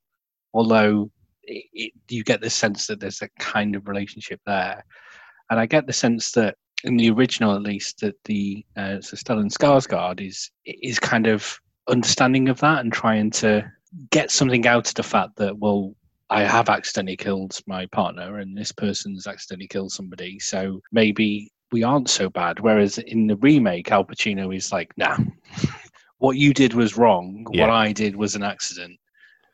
[0.54, 1.10] although
[1.44, 4.84] it, it, you get the sense that there's a kind of relationship there,
[5.50, 9.16] and I get the sense that in the original, at least, that the uh, so
[9.16, 13.70] Stellan Skarsgård is is kind of understanding of that and trying to
[14.10, 15.94] get something out of the fact that well
[16.30, 21.82] I have accidentally killed my partner and this person's accidentally killed somebody so maybe we
[21.82, 22.60] aren't so bad.
[22.60, 25.16] Whereas in the remake Al Pacino is like nah
[26.18, 27.46] what you did was wrong.
[27.52, 27.62] Yeah.
[27.66, 28.98] what I did was an accident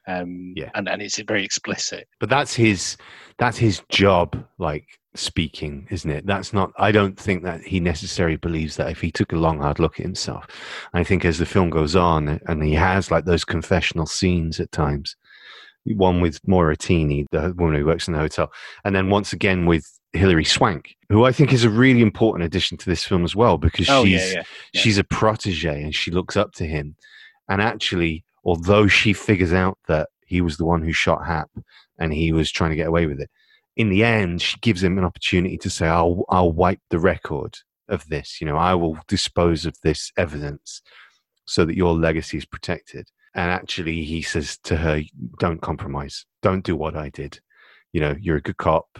[0.08, 0.70] um Yeah.
[0.74, 2.96] and, and it's very explicit but that's his
[3.38, 8.36] that's his job like speaking isn't it that's not i don't think that he necessarily
[8.36, 10.46] believes that if he took a long hard look at himself
[10.94, 14.70] i think as the film goes on and he has like those confessional scenes at
[14.72, 15.16] times
[15.84, 18.52] one with Maura Tierney, the woman who works in the hotel,
[18.84, 22.76] and then once again with Hilary Swank, who I think is a really important addition
[22.78, 24.42] to this film as well because oh she's yeah yeah
[24.74, 24.80] yeah.
[24.80, 26.96] she's a protege and she looks up to him.
[27.48, 31.50] And actually, although she figures out that he was the one who shot Hap
[31.98, 33.30] and he was trying to get away with it,
[33.76, 37.58] in the end, she gives him an opportunity to say, "I'll I'll wipe the record
[37.88, 38.40] of this.
[38.40, 40.82] You know, I will dispose of this evidence
[41.46, 45.02] so that your legacy is protected." And actually, he says to her,
[45.38, 46.24] "Don't compromise.
[46.40, 47.40] Don't do what I did.
[47.92, 48.98] You know, you're a good cop.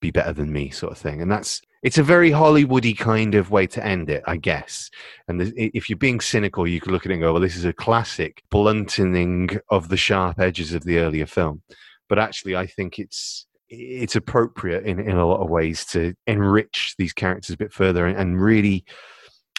[0.00, 3.50] Be better than me, sort of thing." And that's it's a very Hollywoody kind of
[3.50, 4.90] way to end it, I guess.
[5.28, 7.64] And if you're being cynical, you could look at it and go, well, this is
[7.64, 11.62] a classic blunting of the sharp edges of the earlier film.
[12.08, 16.96] But actually, I think it's it's appropriate in, in a lot of ways to enrich
[16.98, 18.84] these characters a bit further and, and really,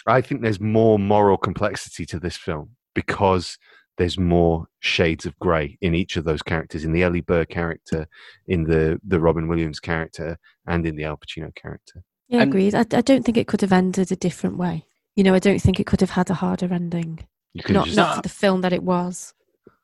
[0.06, 3.56] I think there's more moral complexity to this film because
[3.96, 8.06] there's more shades of grey in each of those characters, in the Ellie Burr character,
[8.46, 12.02] in the the Robin Williams character, and in the Al Pacino character.
[12.32, 12.74] Yeah, And- agreed.
[12.74, 14.86] I, I don't think it could have ended a different way.
[15.16, 17.20] You know, I don't think it could have had a harder ending.
[17.52, 19.34] You could Not just not for the film that it was.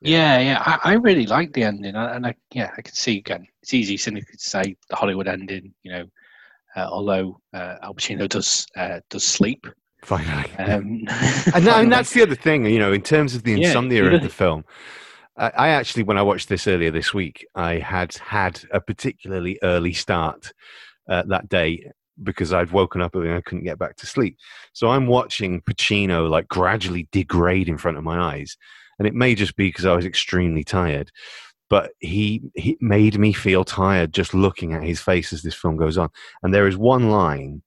[0.01, 3.17] Yeah, yeah, I, I really like the ending, and and I, yeah, I can see
[3.19, 3.45] again.
[3.61, 6.05] It's easy, cynically to say the Hollywood ending, you know.
[6.75, 9.67] Uh, although uh, Al Pacino does uh, does sleep,
[10.03, 10.49] finally.
[10.57, 11.03] um,
[11.53, 14.03] and, that- and that's the other thing, you know, in terms of the Yeah, insomnia
[14.03, 14.63] you of the film.
[15.37, 19.59] I, I actually, when I watched this earlier this week, I had had a particularly
[19.63, 20.53] early start
[21.09, 21.91] uh, that day
[22.23, 24.37] because I'd woken up and I couldn't get back to sleep.
[24.73, 28.57] So I'm watching Pacino like gradually degrade in front of my eyes,
[28.97, 31.11] and it may just be because I was extremely tired.
[31.69, 35.77] But he he made me feel tired just looking at his face as this film
[35.77, 36.09] goes on.
[36.41, 37.61] And there is one line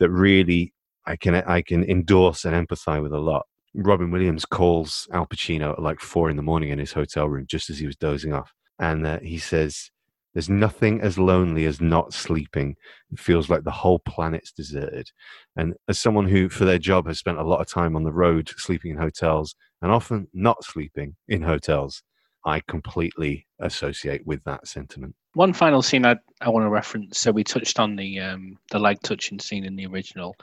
[0.00, 0.72] that really
[1.06, 3.46] I can I can endorse and empathize with a lot.
[3.74, 7.46] Robin Williams calls Al Pacino at like four in the morning in his hotel room
[7.46, 9.90] just as he was dozing off, and uh, he says,
[10.34, 12.76] There's nothing as lonely as not sleeping.
[13.10, 15.10] It feels like the whole planet's deserted.
[15.56, 18.12] And as someone who, for their job, has spent a lot of time on the
[18.12, 22.02] road, sleeping in hotels, and often not sleeping in hotels,
[22.44, 25.14] I completely associate with that sentiment.
[25.34, 27.18] One final scene I, I want to reference.
[27.18, 30.34] So we touched on the um, the leg touching scene in the original,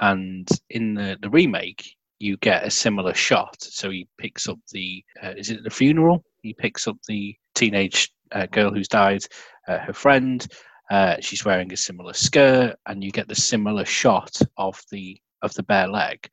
[0.00, 3.56] and in the, the remake, you get a similar shot.
[3.60, 6.24] So he picks up the uh, is it the funeral?
[6.42, 9.22] He picks up the teenage uh, girl who's died,
[9.68, 10.46] uh, her friend.
[10.90, 15.54] Uh, she's wearing a similar skirt, and you get the similar shot of the of
[15.54, 16.28] the bare leg.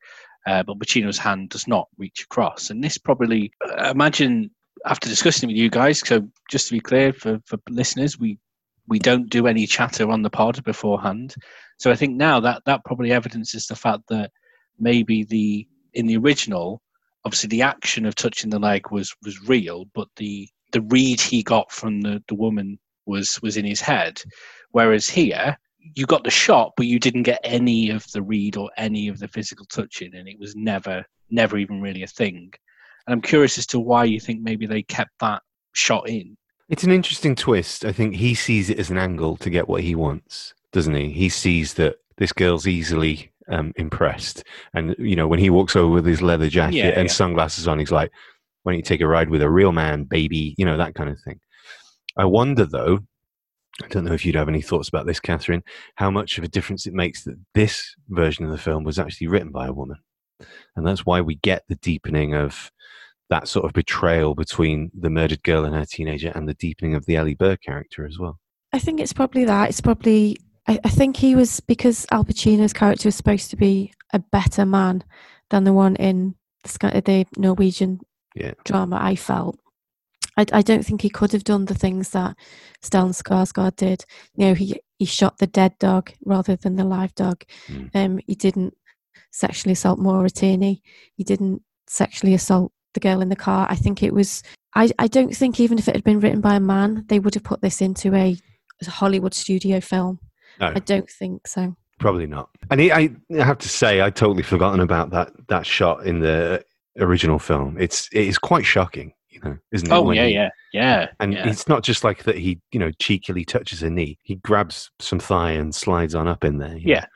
[0.46, 4.50] Uh, but Pacino's hand does not reach across, and this probably uh, imagine
[4.86, 6.00] after discussing with you guys.
[6.06, 8.38] So just to be clear for, for listeners, we
[8.88, 11.34] we don't do any chatter on the pod beforehand.
[11.78, 14.30] So I think now that that probably evidences the fact that
[14.78, 16.82] maybe the in the original,
[17.24, 21.42] obviously the action of touching the leg was was real, but the the read he
[21.42, 24.22] got from the, the woman was was in his head.
[24.72, 25.56] Whereas here,
[25.94, 29.18] you got the shot, but you didn't get any of the read or any of
[29.18, 32.52] the physical touching, and it was never never even really a thing.
[33.06, 35.42] And I'm curious as to why you think maybe they kept that
[35.72, 36.36] shot in.
[36.68, 37.84] It's an interesting twist.
[37.84, 41.10] I think he sees it as an angle to get what he wants, doesn't he?
[41.10, 44.44] He sees that this girl's easily um, impressed,
[44.74, 47.12] and you know when he walks over with his leather jacket Yeah, and yeah.
[47.12, 48.12] sunglasses on, he's like,
[48.62, 51.10] "Why don't you take a ride with a real man, baby?" You know that kind
[51.10, 51.40] of thing.
[52.16, 53.00] I wonder, though.
[53.82, 55.62] I don't know if you'd have any thoughts about this, Catherine.
[55.94, 59.28] How much of a difference it makes that this version of the film was actually
[59.28, 59.98] written by a woman,
[60.76, 62.70] and that's why we get the deepening of
[63.30, 67.06] that sort of betrayal between the murdered girl and her teenager and the deepening of
[67.06, 68.38] the Ellie Burr character as well.
[68.72, 69.70] I think it's probably that.
[69.70, 70.36] It's probably.
[70.66, 74.66] I, I think he was because Al Pacino's character was supposed to be a better
[74.66, 75.04] man
[75.48, 78.00] than the one in the Norwegian
[78.34, 78.52] Yeah.
[78.64, 78.98] drama.
[79.00, 79.58] I felt.
[80.36, 82.36] I, I don't think he could have done the things that
[82.82, 84.04] Stellan Skarsgård did.
[84.36, 87.42] You know, he he shot the dead dog rather than the live dog.
[87.68, 87.90] Mm.
[87.94, 88.74] Um, he didn't
[89.32, 90.82] sexually assault Maura Tierney.
[91.16, 93.66] He didn't sexually assault the girl in the car.
[93.70, 94.42] I think it was.
[94.74, 97.34] I, I don't think even if it had been written by a man, they would
[97.34, 98.36] have put this into a,
[98.86, 100.20] a Hollywood studio film.
[100.60, 101.76] No, I don't think so.
[101.98, 102.50] probably not.
[102.70, 106.20] And he, I I have to say, I'd totally forgotten about that that shot in
[106.20, 106.64] the
[107.00, 107.76] original film.
[107.78, 109.92] It's it is quite shocking, you know, isn't it?
[109.92, 111.06] Oh yeah, he- yeah, yeah.
[111.20, 111.48] And yeah.
[111.48, 112.36] it's not just like that.
[112.36, 114.18] He, you know, cheekily touches her knee.
[114.22, 116.76] He grabs some thigh and slides on up in there.
[116.76, 117.00] you know.
[117.00, 117.06] Yeah.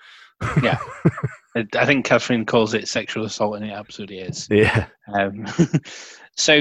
[0.63, 0.79] Yeah.
[1.57, 4.49] I- I think Catherine calls it sexual assault, and it absolutely is.
[4.51, 4.87] yeah.
[5.17, 5.47] Um,
[6.37, 6.55] so,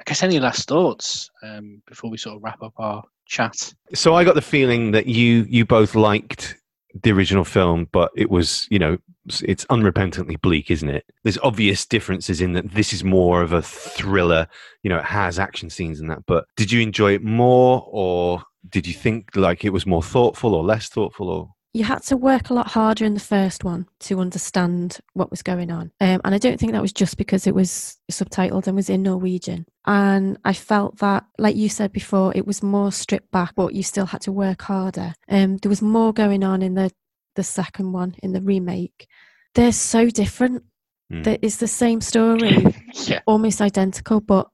[0.00, 3.56] I guess any last thoughts um, before we sort of wrap up our chat?
[3.92, 6.54] So I got the feeling that you you both liked
[7.02, 8.98] the original film, but it was you know
[9.42, 11.04] it's unrepentantly bleak, isn't it?
[11.22, 14.46] There's obvious differences in that this is more of a thriller.
[14.82, 16.26] You know, it has action scenes and that.
[16.26, 20.54] But did you enjoy it more, or did you think like it was more thoughtful
[20.54, 21.28] or less thoughtful?
[21.28, 25.30] Or You had to work a lot harder in the first one to understand what
[25.30, 25.92] was going on.
[26.00, 29.02] Um, and I don't think that was just because it was subtitled and was in
[29.02, 29.66] Norwegian.
[29.84, 33.82] And I felt that, like you said before, it was more stripped back, but you
[33.82, 35.12] still had to work harder.
[35.28, 36.90] Um, there was more going on in the,
[37.34, 39.06] the second one, in the remake.
[39.54, 40.62] They're so different.
[41.10, 42.74] That It's the same story,
[43.04, 43.20] yeah.
[43.26, 44.48] almost identical, but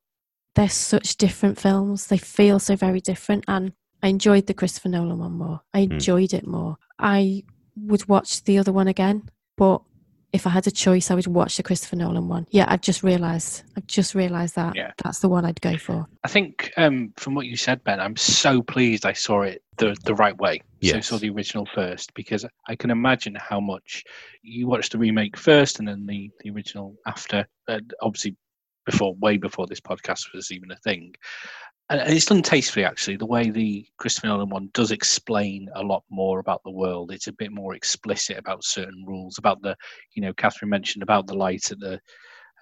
[0.57, 2.09] they're such different films.
[2.09, 3.45] They feel so very different.
[3.47, 5.61] And I enjoyed the Christopher Nolan one more.
[5.72, 5.92] I Mm.
[5.92, 6.76] enjoyed it more.
[6.98, 7.44] I
[7.76, 9.82] would watch the other one again, but
[10.32, 12.46] if I had a choice, I would watch the Christopher Nolan one.
[12.50, 13.64] Yeah, I've just realised.
[13.76, 14.92] I've just realised that Yeah.
[15.03, 16.07] that's the one I'd go for.
[16.24, 19.94] I think um, from what you said, Ben, I'm so pleased I saw it the
[20.05, 20.62] the right way.
[20.82, 24.03] So I saw the original first because I can imagine how much
[24.42, 27.46] you watched the remake first and then the the original after.
[27.68, 28.34] Uh, obviously,
[28.84, 31.14] before way before this podcast was even a thing.
[31.91, 33.16] And it's done tastefully, actually.
[33.16, 37.12] The way the Christopher Nolan one does explain a lot more about the world.
[37.12, 39.76] It's a bit more explicit about certain rules, about the,
[40.14, 42.01] you know, Catherine mentioned about the light at the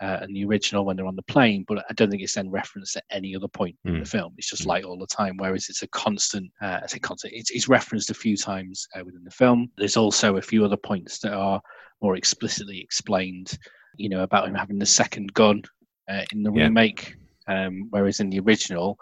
[0.01, 2.51] uh, and the original when they're on the plane, but I don't think it's then
[2.51, 4.09] referenced at any other point in the Mm.
[4.09, 4.35] film.
[4.39, 4.67] It's just Mm.
[4.69, 6.51] light all the time, whereas it's a constant.
[6.63, 7.35] Uh, I say constant.
[7.35, 9.71] It's, it's referenced a few times uh, within the film.
[9.77, 11.61] There's also a few other points that are
[12.01, 13.59] more explicitly explained.
[13.97, 15.63] You know about him having the second gun
[16.09, 16.65] uh, in the Yeah.
[16.65, 17.17] remake,
[17.51, 18.99] um, whereas in the original.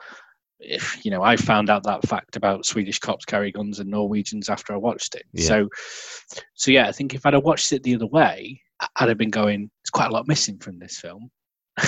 [0.60, 4.48] If you know, I found out that fact about Swedish cops carry guns and Norwegians
[4.48, 5.22] after I watched it.
[5.32, 5.46] Yeah.
[5.46, 5.68] So,
[6.54, 8.60] so yeah, I think if I'd have watched it the other way,
[8.96, 11.30] I'd have been going, "There's quite a lot missing from this film."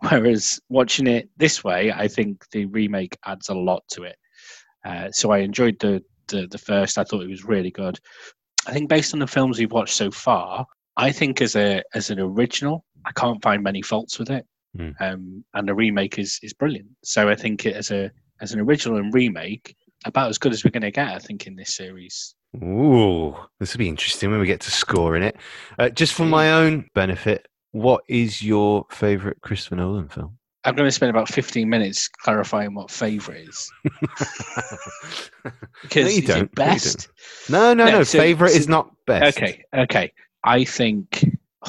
[0.00, 4.16] Whereas watching it this way, I think the remake adds a lot to it.
[4.86, 6.96] Uh, so I enjoyed the, the the first.
[6.96, 7.98] I thought it was really good.
[8.66, 10.64] I think based on the films we've watched so far,
[10.96, 14.46] I think as a as an original, I can't find many faults with it.
[14.78, 14.94] Mm.
[15.00, 16.88] Um, and the remake is is brilliant.
[17.04, 18.10] So I think it as a
[18.40, 21.46] as an original and remake, about as good as we're going to get, I think,
[21.46, 22.34] in this series.
[22.56, 25.36] Ooh, this will be interesting when we get to scoring it.
[25.78, 30.36] Uh, just for my own benefit, what is your favourite Christopher Nolan film?
[30.64, 33.70] I'm going to spend about 15 minutes clarifying what favourite is.
[35.82, 36.36] Because No, you don't.
[36.36, 37.08] No, you best.
[37.50, 38.02] no, no, No, no.
[38.04, 39.36] so- Favorite so- is not best.
[39.36, 40.12] Okay, okay.
[40.42, 41.24] I think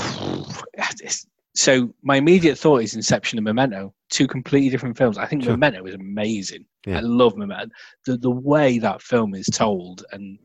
[1.55, 1.93] so.
[2.03, 5.17] My immediate thought is Inception and Memento, two completely different films.
[5.17, 5.53] I think Sure.
[5.53, 6.65] Memento is amazing.
[6.85, 6.97] Yeah.
[6.97, 7.73] I love Memento.
[8.05, 10.37] The the way that film is told, and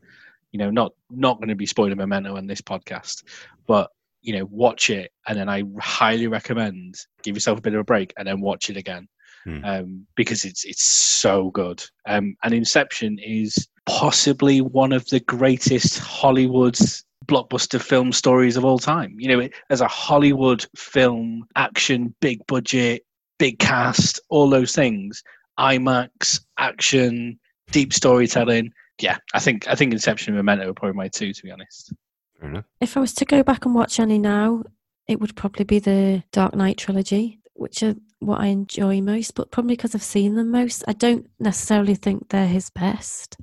[0.51, 3.23] you know, not not going to be spoiling Memento on this podcast,
[3.67, 3.89] but
[4.21, 7.83] you know, watch it, and then I highly recommend give yourself a bit of a
[7.83, 9.07] break, and then watch it again.
[9.43, 9.65] Hmm.
[9.65, 11.83] Um, because it's it's so good.
[12.05, 16.77] Um, and Inception is possibly one of the greatest Hollywood
[17.25, 19.15] blockbuster film stories of all time.
[19.17, 23.03] You know, it, as a Hollywood film, action, big budget,
[23.39, 25.23] big cast, all those things,
[25.59, 27.39] IMAX, action,
[27.71, 28.71] deep storytelling.
[28.99, 31.93] Yeah, I think I think Inception and Memento are probably my two, to be honest.
[32.39, 32.65] Fair enough.
[32.79, 34.63] If I was to go back and watch any now,
[35.07, 39.51] it would probably be the Dark Knight trilogy, which are what I enjoy most, but
[39.51, 40.83] probably because I've seen them most.
[40.87, 43.37] I don't necessarily think they're his best.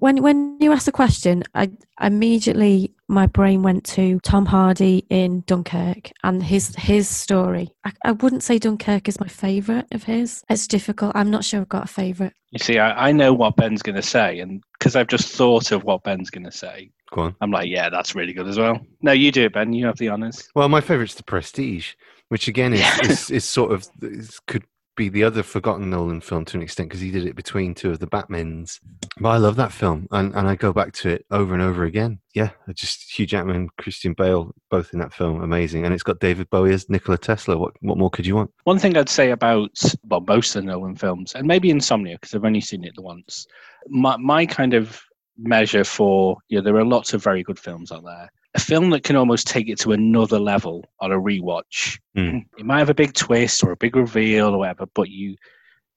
[0.00, 1.70] When when you asked the question, I
[2.00, 7.70] immediately my brain went to Tom Hardy in Dunkirk and his his story.
[7.84, 10.44] I, I wouldn't say Dunkirk is my favourite of his.
[10.48, 11.12] It's difficult.
[11.14, 12.32] I'm not sure I've got a favourite.
[12.50, 15.70] You see, I, I know what Ben's going to say, and because I've just thought
[15.72, 17.36] of what Ben's going to say, Go on.
[17.40, 18.80] I'm like, yeah, that's really good as well.
[19.02, 19.72] No, you do it, Ben.
[19.72, 20.48] You have the honors.
[20.54, 21.94] Well, my favourite's The Prestige,
[22.28, 22.98] which again is, Yeah.
[23.04, 24.64] is, is sort of is, could
[24.98, 27.90] be the other forgotten Nolan film to an extent because he did it between two
[27.90, 28.80] of the Batmans.
[29.20, 31.84] But I love that film, and, and I go back to it over and over
[31.84, 32.18] again.
[32.34, 36.50] Yeah, just Hugh Jackman, Christian Bale, both in that film, amazing, and it's got David
[36.50, 37.56] Bowie as Nikola Tesla.
[37.56, 38.50] What what more could you want?
[38.64, 39.70] One thing I'd say about
[40.04, 43.46] well, most of the Nolan films, and maybe Insomnia, because I've only seen it once.
[43.86, 45.00] My my kind of
[45.38, 48.30] measure for you know, there are lots of very good films out there.
[48.58, 52.00] A film that can almost take it to another level on a rewatch.
[52.16, 52.44] Mm.
[52.58, 55.36] It might have a big twist or a big reveal or whatever, but you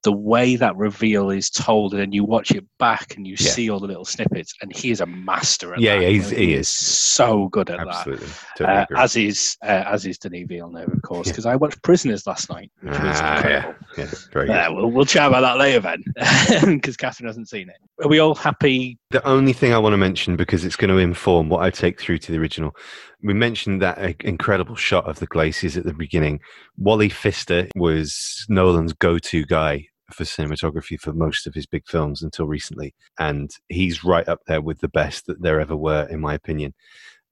[0.04, 3.52] the way that reveal is told and then you watch it back and you Yeah.
[3.52, 6.02] see all the little snippets and he is a master at Yeah, that.
[6.02, 6.68] yeah, he's- he is.
[6.68, 8.28] so good at that Absolutely,
[8.58, 11.34] totally uh, as is uh, as is Denis Villeneuve, of course, Yeah.
[11.34, 13.76] because I watched Prisoners last night, which was Ah, incredible.
[13.98, 14.56] yeah, very good.
[14.56, 16.04] Uh, we'll, we'll chat about that later, then,
[16.76, 17.76] because Catherine hasn't seen it.
[18.04, 18.98] Are we all happy?
[19.12, 22.00] The only thing I want to mention, because it's going to inform what I take
[22.02, 22.76] through to the original,
[23.22, 26.40] we mentioned that uh, incredible shot of the glaciers at the beginning.
[26.78, 32.22] Wally Pfister was Nolan's go to guy for cinematography for most of his big films
[32.22, 32.94] until recently.
[33.20, 36.74] And he's right up there with the best that there ever were, in my opinion.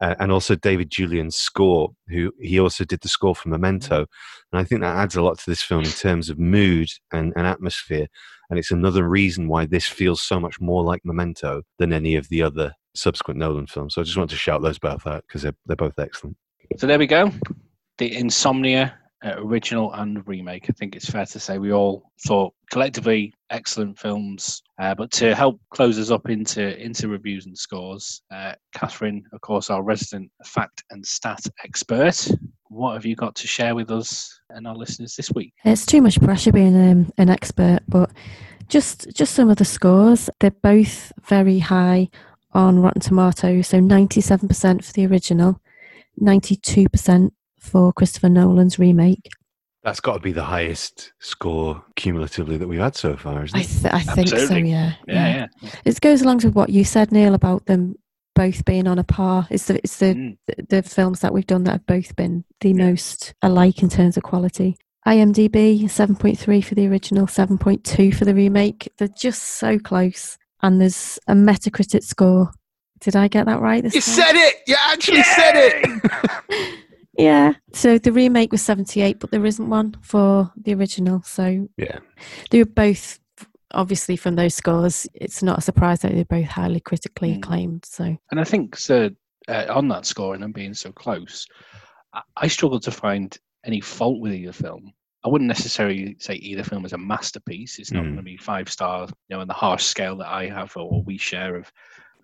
[0.01, 4.05] Uh, and also David Julyan's score, who he also did the score for Memento.
[4.51, 7.33] And I think that adds a lot to this film in terms of mood and,
[7.35, 8.07] and atmosphere.
[8.49, 12.29] And it's another reason why this feels so much more like Memento than any of
[12.29, 13.95] the other subsequent Nolan films.
[13.95, 16.37] So I just want to shout those both out because they're, they're both excellent.
[16.77, 17.31] So there we go.
[17.97, 20.65] The Insomnia uh, original and remake.
[20.69, 24.61] I think it's fair to say we all thought collectively excellent films.
[24.79, 29.41] Uh, but to help close us up into into reviews and scores, uh, Catherine, of
[29.41, 32.29] course, our resident fact and stat expert.
[32.69, 35.53] What have you got to share with us and our listeners this week?
[35.65, 38.11] It's too much pressure being um, an expert, but
[38.67, 40.29] just just some of the scores.
[40.39, 42.09] They're both very high
[42.53, 43.67] on Rotten Tomatoes.
[43.67, 45.59] So ninety-seven percent for the original,
[46.17, 49.29] ninety-two percent for Christopher Nolan's remake.
[49.83, 53.61] That's got to be the highest score cumulatively that we've had so far, isn't I
[53.61, 53.67] it?
[53.67, 54.35] th- I think so.
[54.37, 54.71] Absolutely.
[54.71, 55.69] Yeah, Yeah, yeah.
[55.85, 57.95] It goes along with what you said, Neal, about them
[58.35, 59.47] both being on a par.
[59.49, 60.37] It's the it's the Mm.
[60.47, 64.17] the, the films that we've done that have both been the most alike in terms
[64.17, 64.75] of quality.
[65.07, 68.91] IMDb 7.3 for the original, 7.2 for the remake.
[68.97, 70.37] They're just so close.
[70.61, 72.51] And there's a Metacritic score.
[72.99, 73.81] Did I get that right?
[73.81, 74.13] This You time?
[74.15, 74.55] said it!
[74.67, 76.79] You actually said it!
[77.19, 77.53] Yeah.
[77.73, 81.21] So the remake was 78, but there isn't one for the original.
[81.23, 81.99] So yeah.
[82.49, 83.19] they were both
[83.71, 85.05] obviously from those scores.
[85.13, 87.37] It's not a surprise that they're both highly critically Mm.
[87.37, 87.85] acclaimed.
[87.85, 89.09] So And I think so,
[89.47, 91.45] uh, on that score and them being so close,
[92.13, 94.91] I, I struggle to find any fault with either film.
[95.25, 97.77] I wouldn't necessarily say either film is a masterpiece.
[97.77, 98.07] It's not Mm.
[98.07, 101.03] going to be five star, you know, on the harsh scale that I have or
[101.03, 101.71] we share of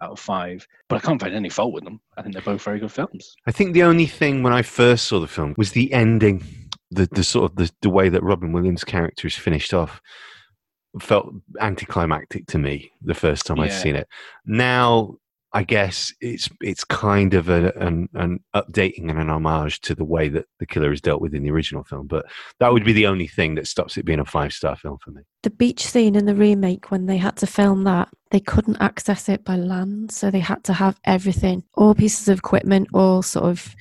[0.02, 0.68] out of five.
[0.90, 2.00] But I can't find any fault with them.
[2.18, 3.36] I think they're both very good films.
[3.48, 6.44] I think the only thing when I first saw the film was the ending,
[6.92, 10.02] the, the sort of the, the way that Robin Williams' character is finished off
[11.00, 14.08] felt anticlimactic to me the first time I'd seen it.
[14.46, 15.18] Now
[15.56, 20.04] I guess it's it's kind of a, an, an updating and an homage to the
[20.04, 22.08] way that the killer is dealt with in the original film.
[22.08, 22.26] But
[22.60, 25.12] that would be the only thing that stops it being a five star film for
[25.12, 25.22] me.
[25.46, 29.30] The beach scene in the remake, when they had to film that, they couldn't access
[29.30, 30.10] it by land.
[30.12, 33.76] So they had to have everything, all pieces of equipment, all sort of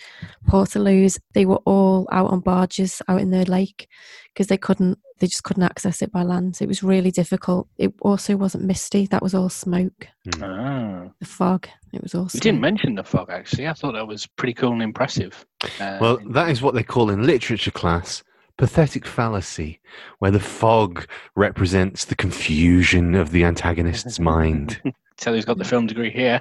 [0.46, 1.18] portaloos.
[1.32, 3.88] They were all out on barges out in the lake
[4.34, 6.56] because they couldn't, they just couldn't access it by land.
[6.56, 7.66] So it was really difficult.
[7.78, 10.08] It also wasn't misty, that was all smoke.
[10.42, 11.04] Ah.
[11.18, 12.42] The fog, it was all We smoke.
[12.42, 13.68] didn't mention the fog actually.
[13.68, 15.46] I thought that was pretty cool and impressive.
[15.80, 18.22] Uh, Well, that is what they call in literature class
[18.56, 19.80] pathetic fallacy,
[20.18, 24.80] where the fog represents the confusion of the antagonist's mind.
[25.16, 26.40] Tell who's got the film degree here.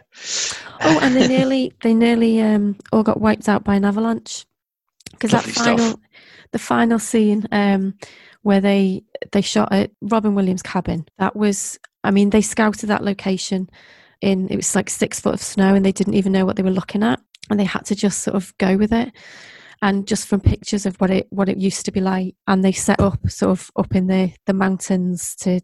[0.81, 4.45] Oh, and they nearly they nearly um, all got wiped out by an avalanche
[5.11, 5.79] because that Lovely stuff.
[5.79, 5.99] final
[6.53, 7.93] the final scene um,
[8.41, 11.05] where they they shot at Robin Williams' cabin.
[11.19, 13.69] That was, I mean, they scouted that location
[14.21, 16.63] in it was like six foot of snow, and they didn't even know what they
[16.63, 19.11] were looking at, and they had to just sort of go with it.
[19.83, 22.71] And just from pictures of what it what it used to be like, and they
[22.71, 25.59] set up sort of up in the the mountains to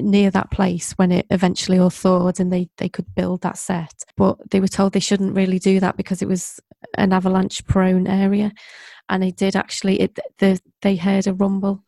[0.00, 3.92] near that place when it eventually all thawed and they, they could build that set.
[4.16, 6.58] But they were told they shouldn't really do that because it was
[6.96, 8.52] an avalanche prone area.
[9.08, 11.84] And they did actually it the they heard a rumble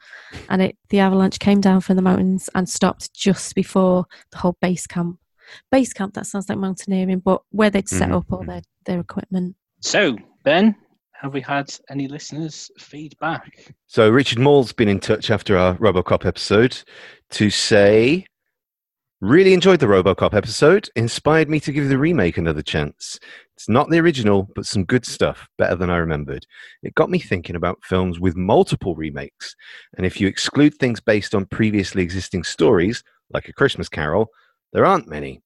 [0.49, 4.57] and it the avalanche came down from the mountains and stopped just before the whole
[4.61, 5.19] base camp.
[5.73, 9.01] Base camp that sounds like mountaineering, but where they'd set Mhm, up all their, their
[9.01, 9.57] equipment.
[9.81, 10.77] So, Ben,
[11.21, 13.75] have we had any listeners' feedback?
[13.87, 16.81] So Richard Mall's been in touch after our RoboCop episode
[17.31, 18.25] to say,
[19.21, 20.89] really enjoyed the RoboCop episode.
[20.95, 23.19] Inspired me to give the remake another chance.
[23.57, 26.47] It's not the original, but some good stuff, better than I remembered.
[26.85, 29.57] It got me thinking about films with multiple remakes,
[29.97, 34.29] and if you exclude things based on previously existing stories, like A Christmas Carol,
[34.73, 35.43] there aren't many.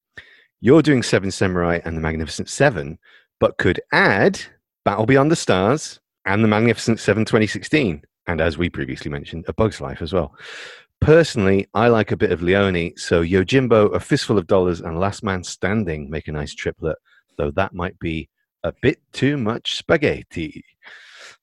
[0.61, 2.99] You're doing Seven Samurai and The Magnificent Seven,
[3.39, 4.39] but could add
[4.85, 9.53] Battle Beyond the Stars and The Magnificent Seven 2016 and as we previously mentioned, A
[9.53, 10.35] Bug's Life as well.
[11.01, 15.23] Personally, I like a bit of Leone, so Yojimbo, A Fistful of Dollars, and Last
[15.23, 16.97] Man Standing make a nice triplet,
[17.37, 18.29] though that might be
[18.63, 20.63] a bit too much spaghetti.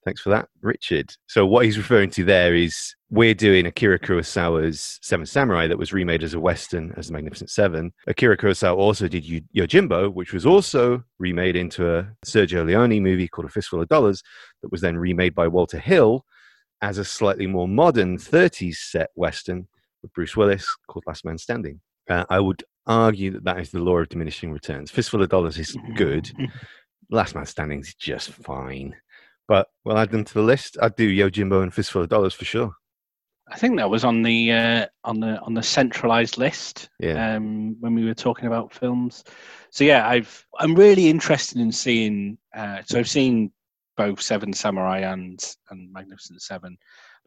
[0.04, 1.14] Thanks for that, Richard.
[1.26, 5.92] So, what he's referring to there is we're doing Akira Kurosawa's Seven Samurai that was
[5.92, 7.92] remade as a Western as The Magnificent Seven.
[8.06, 13.28] Akira Kurosawa also did Yo- Yojimbo, which was also remade into a Sergio Leone movie
[13.28, 14.22] called A Fistful of Dollars,
[14.62, 16.24] that was then remade by Walter Hill
[16.80, 19.68] as a slightly more modern 30s set Western
[20.02, 21.80] with Bruce Willis called Last Man Standing.
[22.08, 24.90] Uh, I would argue that that is the law of diminishing returns.
[24.90, 26.30] Fistful of Dollars is good.
[27.10, 28.94] Last Man Standing is just fine.
[29.50, 30.78] But we'll add them to the list.
[30.80, 32.70] I'd do Yojimbo and Fistful of Dollars for sure.
[33.50, 37.34] I think that was on the uh, on the on the centralized list Yeah.
[37.34, 39.24] um, when we were talking about films.
[39.72, 42.38] So yeah, I've I'm really interested in seeing.
[42.56, 43.50] Uh, so I've seen
[43.96, 45.40] both Seven Samurai and
[45.70, 46.78] and Magnificent Seven.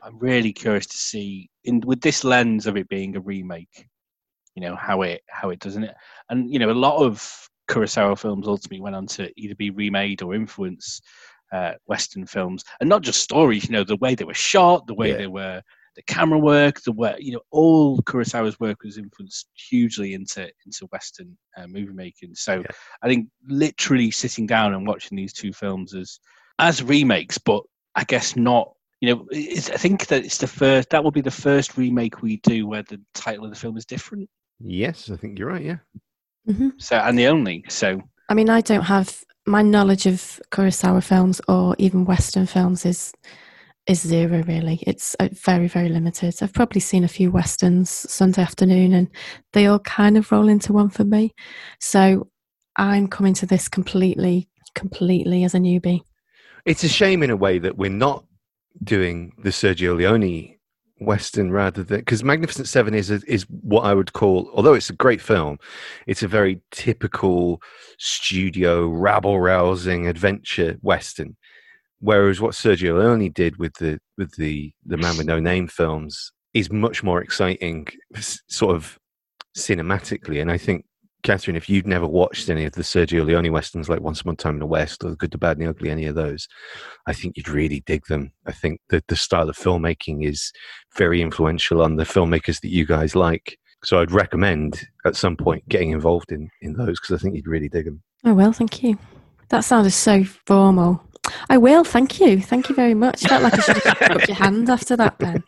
[0.02, 3.90] I'm really curious to see in with this lens of it being a remake.
[4.56, 5.96] You know how it how it doesn't it,
[6.30, 10.22] and you know a lot of Kurosawa films ultimately went on to either be remade
[10.22, 11.02] or influence
[11.54, 13.66] uh, Western films, and not just stories.
[13.66, 15.18] You know the way they were shot, the way Yeah.
[15.18, 15.62] they were
[15.96, 20.88] the camera work, the way you know, all Kurosawa's work was influenced hugely into into
[20.92, 22.34] Western uh, movie making.
[22.36, 22.76] So Yeah.
[23.04, 26.20] I think literally sitting down and watching these two films as
[26.60, 27.64] as remakes, but
[27.96, 28.74] I guess not.
[29.02, 30.90] You know, it's, I think that it's the first.
[30.90, 33.86] That will be the first remake we do where the title of the film is
[33.86, 34.30] different.
[34.62, 35.64] Yes, I think you're right.
[35.64, 35.78] Yeah.
[36.48, 37.66] hmm So and the only.
[37.68, 42.86] So I mean, I don't have my knowledge of Kurosawa films or even Western films
[42.86, 43.14] is
[43.86, 44.44] is zero.
[44.44, 46.36] Really, it's uh, very very limited.
[46.42, 49.10] I've probably seen a few westerns Sunday afternoon, and
[49.52, 51.34] they all kind of roll into one for me.
[51.80, 52.30] So
[52.78, 56.02] I'm coming to this completely, completely as a newbie.
[56.66, 58.26] It's a shame in a way that we're not
[58.84, 60.56] doing the Sergio Leone
[61.00, 64.90] Western rather than because Magnificent Seven is a, is what I would call, although it's
[64.90, 65.58] a great film,
[66.08, 67.62] it's a very typical
[67.98, 71.36] studio rabble rousing adventure Western.
[72.00, 76.32] Whereas what Sergio Leone did with the with the the Man with No Name films
[76.54, 77.88] is much more exciting,
[78.48, 79.00] sort of
[79.58, 80.42] cinematically.
[80.42, 80.86] And I think
[81.24, 84.38] Catherine, if you'd never watched any of the Sergio Leone westerns like Once Upon a
[84.38, 86.48] Time in the West or The Good, the Bad, and the Ugly, any of those,
[87.08, 88.32] I think you'd really dig them.
[88.46, 90.52] I think that the style of filmmaking is
[90.98, 93.58] very influential on the filmmakers that you guys like.
[93.86, 97.48] So I'd recommend at some point getting involved in, in those because I think you'd
[97.48, 98.04] really dig them.
[98.26, 98.98] Oh well, thank you.
[99.50, 101.04] That sounded so formal.
[101.50, 101.84] I will.
[101.84, 102.42] Thank you.
[102.42, 103.26] Thank you very much.
[103.26, 105.44] I Felt like I should have put your hand after that, Ben.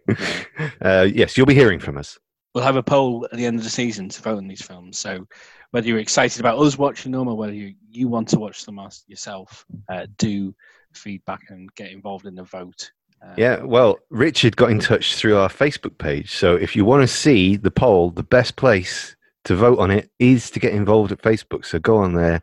[0.80, 2.18] uh, yes, you'll be hearing from us.
[2.56, 4.98] We'll have a poll at the end of the season to vote on these films.
[4.98, 5.26] So
[5.72, 8.80] whether you're excited about us watching them or whether you, you want to watch them
[9.08, 10.54] yourself, uh, do
[10.94, 12.90] feedback and get involved in the vote.
[13.22, 16.34] Uh, Yeah, well, Richard got in touch through our Facebook page.
[16.34, 20.08] So if you want to see the poll, the best place to vote on it
[20.18, 21.66] is to get involved at Facebook.
[21.66, 22.40] So go on there,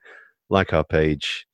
[0.51, 1.47] like our page,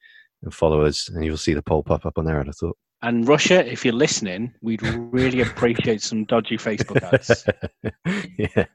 [0.44, 2.42] and follow us, and you'll see the poll pop up on there.
[2.42, 2.78] I'd thought.
[3.02, 7.46] And Russia, if you're listening, we'd really appreciate some dodgy Facebook ads.
[8.38, 8.66] yeah.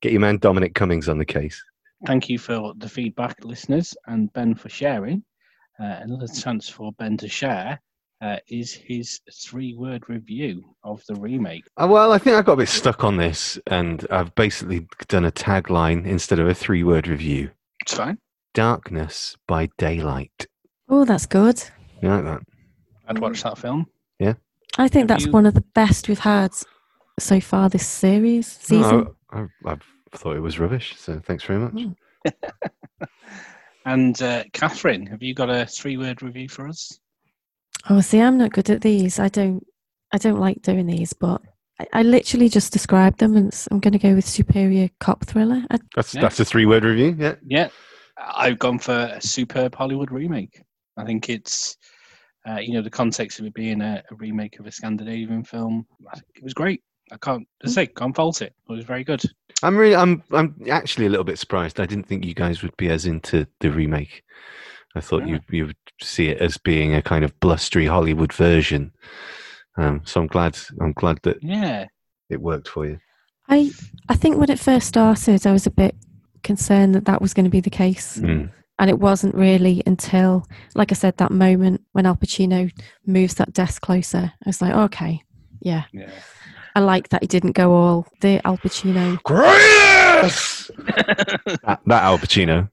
[0.00, 1.62] Get your man Dominic Cummings on the case.
[2.06, 5.24] Thank you for the feedback, listeners, and Ben for sharing.
[5.80, 7.80] Uh, another chance for Ben to share
[8.20, 11.64] uh, is his three word review of the remake.
[11.76, 15.24] Uh, well, I think I got a bit stuck on this, and I've basically done
[15.24, 17.50] a tagline instead of a three word review
[17.80, 18.18] It's fine.
[18.54, 20.46] Darkness by Daylight.
[20.88, 21.62] Oh, that's good.
[22.00, 22.42] You like that?
[23.08, 23.86] I'd watch that film.
[24.18, 24.34] Yeah.
[24.76, 26.52] I think Have that's you- one of the best we've had
[27.18, 28.80] so far this series season.
[28.98, 31.74] No, I, I, I thought it was rubbish, so thanks very much.
[31.74, 31.96] Mm.
[33.84, 37.00] And uh, Catherine, have you got a three word review for us?
[37.88, 39.18] Oh, see, I'm not good at these.
[39.18, 39.64] I don't,
[40.12, 41.40] I don't like doing these, but
[41.80, 45.62] I, I literally just described them, and I'm going to go with superior cop thriller.
[45.70, 46.20] I, That's Yeah.
[46.20, 47.16] that's a three word review.
[47.18, 47.36] Yeah.
[47.46, 47.68] Yeah,
[48.18, 50.60] I've gone for a superb Hollywood remake.
[50.98, 51.78] I think it's,
[52.48, 55.86] uh, you know, the context of it being a, a remake of a Scandinavian film.
[56.34, 56.82] It was great.
[57.10, 58.54] I can't, I say, can't fault it.
[58.68, 59.22] It was very good.
[59.62, 61.80] I'm really, I'm, I'm actually a little bit surprised.
[61.80, 64.22] I didn't think you guys would be as into the remake.
[64.94, 65.34] I thought Yeah.
[65.34, 68.92] you you would see it as being a kind of blustery Hollywood version.
[69.76, 71.86] Um, so I'm glad, I'm glad that Yeah,
[72.30, 72.98] it worked for you.
[73.48, 73.70] I,
[74.08, 75.94] I think when it first started, I was a bit
[76.42, 78.50] concerned that that was going to be the case, Mm.
[78.78, 82.70] And it wasn't really until, like I said, that moment when Al Pacino
[83.06, 84.32] moves that desk closer.
[84.44, 85.22] I was like, okay,
[85.60, 86.10] yeah, yeah.
[86.74, 89.20] I like that he didn't go all the Al Pacino.
[89.24, 90.70] Greatness!
[90.78, 92.70] that, that Al Pacino.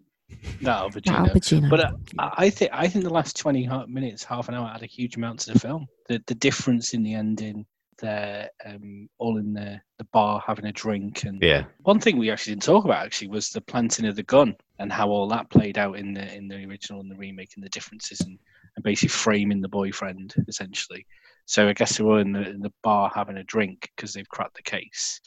[0.61, 1.33] that Al that Al Pacino.
[1.33, 1.69] Pacino.
[1.69, 4.83] But uh, I I think I think the last twenty minutes, half an hour, added
[4.83, 5.87] a huge amount to the film.
[6.07, 7.65] The the difference in the ending,
[7.99, 11.65] they're um, all in the, the bar having a drink, and Yeah.
[11.83, 14.91] one thing we actually didn't talk about actually was the planting of the gun and
[14.91, 17.69] how all that played out in the in the original and the remake, and the
[17.69, 18.37] differences, and,
[18.75, 21.05] and basically framing the boyfriend essentially.
[21.45, 24.29] So I guess they were in the in the bar having a drink because they've
[24.29, 25.21] cracked the case.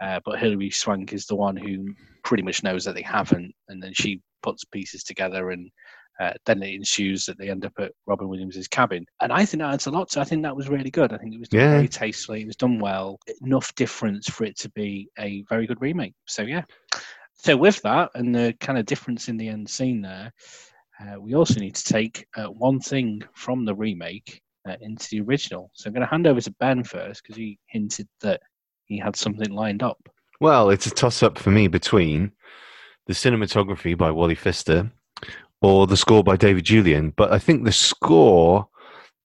[0.00, 3.82] Uh, but Hilary Swank is the one who pretty much knows that they haven't, and
[3.82, 5.70] then she puts pieces together, and
[6.20, 9.06] uh, then it ensues that they end up at Robin Williams's cabin.
[9.22, 10.10] And I think that adds a lot.
[10.10, 11.12] So I think that was really good.
[11.12, 11.70] I think it was done Yeah.
[11.76, 12.42] very tastefully.
[12.42, 13.18] It was done well.
[13.42, 16.14] Enough difference for it to be a very good remake.
[16.26, 16.62] So yeah.
[17.34, 20.30] So with that and the kind of difference in the end scene there,
[21.00, 25.20] uh, we also need to take uh, one thing from the remake uh, into the
[25.22, 25.70] original.
[25.72, 28.42] So I'm going to hand over to Ben first because he hinted that
[28.84, 29.96] he had something lined up.
[30.38, 32.32] Well, it's a toss up for me between
[33.06, 34.92] the cinematography by Wally Pfister
[35.62, 37.12] or the score by David Julyan.
[37.16, 38.68] But I think the score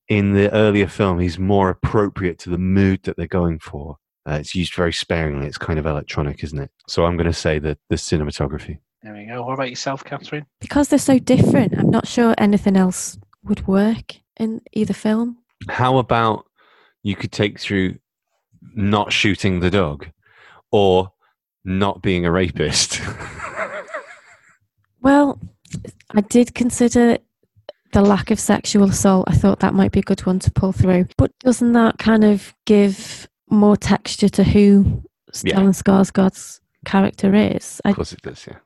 [0.07, 3.97] in the earlier film is more appropriate to the mood that they're going for.
[4.27, 5.47] Uh, it's used very sparingly.
[5.47, 6.71] It's kind of electronic, isn't it?
[6.87, 8.79] So I'm going to say that the cinematography.
[9.03, 9.43] There we go.
[9.43, 10.45] What about yourself, Catherine?
[10.59, 15.37] because they're so different, I'm not sure anything else would work in either film.
[15.69, 16.45] How about
[17.03, 17.97] you could take through
[18.73, 20.07] not shooting the dog
[20.71, 21.11] or
[21.63, 22.99] not being a rapist?
[25.01, 25.39] Well,
[26.11, 27.17] I did consider
[27.93, 29.25] the lack of sexual assault.
[29.27, 31.07] I thought that might be a good one to pull through.
[31.17, 35.03] But doesn't that kind of give more texture to who
[35.43, 35.55] Yeah.
[35.55, 37.81] Stellan Skarsgård's character is?
[37.85, 38.57] I, of course it does, yeah.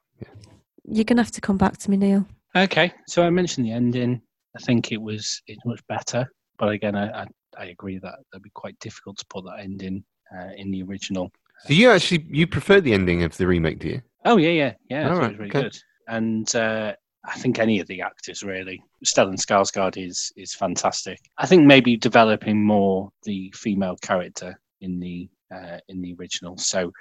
[0.86, 2.26] you're going to have to come back to me, Neal.
[2.56, 4.22] Okay, so I mentioned the ending.
[4.56, 6.28] I think it was it's much better,
[6.58, 7.28] but again, I I,
[7.58, 10.04] I agree that it'd be quite difficult to put that ending
[10.36, 11.32] uh, in the original.
[11.66, 14.02] So you actually you prefer the ending of the remake, do you?
[14.26, 15.02] Oh yeah, yeah, yeah.
[15.02, 15.62] I it Alright, was really okay.
[15.62, 15.78] good,
[16.08, 16.94] and uh,
[17.26, 18.82] I think any of the actors really.
[19.06, 21.20] Stellan Skarsgård is is fantastic.
[21.38, 26.58] I think maybe developing more the female character in the uh, in the original.
[26.58, 26.92] So,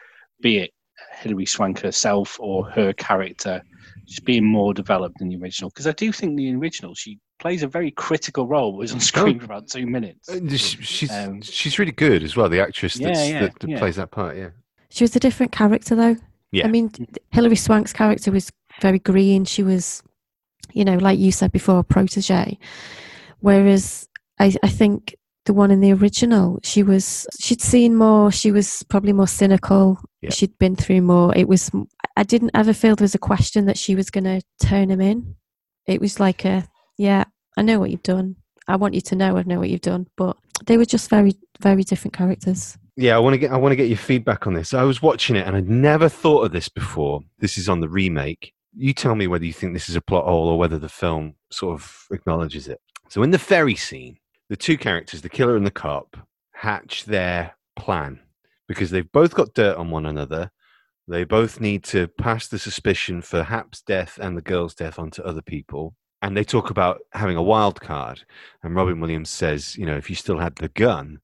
[0.40, 0.72] be it
[1.12, 3.62] Hilary Swank herself or her character,
[4.06, 5.70] just being more developed in the original.
[5.70, 8.76] Because I do think the original she plays a very critical role.
[8.76, 10.28] Was on screen for about two minutes.
[10.28, 12.48] Uh, She's Um, she's really good as well.
[12.48, 13.78] The actress Yeah, that's, yeah, that, that yeah.
[13.78, 14.50] plays that part, yeah.
[14.90, 16.16] She was a different character, though.
[16.50, 16.66] Yeah.
[16.66, 16.90] I mean,
[17.30, 18.50] Hilary Swank's character was
[18.80, 19.44] very green.
[19.44, 20.02] She was,
[20.72, 22.58] you know, like you said before, a protege.
[23.40, 24.08] Whereas
[24.38, 28.30] I, I think the one in the original, she was, she'd seen more.
[28.30, 30.00] She was probably more cynical.
[30.20, 30.30] Yeah.
[30.30, 31.34] She'd been through more.
[31.36, 31.70] It was,
[32.16, 35.00] I didn't ever feel there was a question that she was going to turn him
[35.00, 35.36] in.
[35.86, 36.68] It was like a,
[36.98, 37.24] yeah,
[37.56, 38.36] I know what you've done.
[38.66, 40.06] I want you to know I know what you've done.
[40.16, 42.76] But they were just very, very different characters.
[42.96, 44.74] Yeah, I want to get I want to get your feedback on this.
[44.74, 47.20] I was watching it and I'd never thought of this before.
[47.38, 48.52] This is on the remake.
[48.76, 51.34] You tell me whether you think this is a plot hole or whether the film
[51.50, 52.80] sort of acknowledges it.
[53.08, 56.16] So in the ferry scene, the two characters, the killer and the cop,
[56.52, 58.20] hatch their plan
[58.66, 60.50] because they've both got dirt on one another.
[61.06, 65.22] They both need to pass the suspicion for Hap's death and the girl's death onto
[65.22, 65.94] other people.
[66.20, 68.24] And they talk about having a wild card.
[68.62, 71.20] And Robin Williams says, you know, if you still had the gun,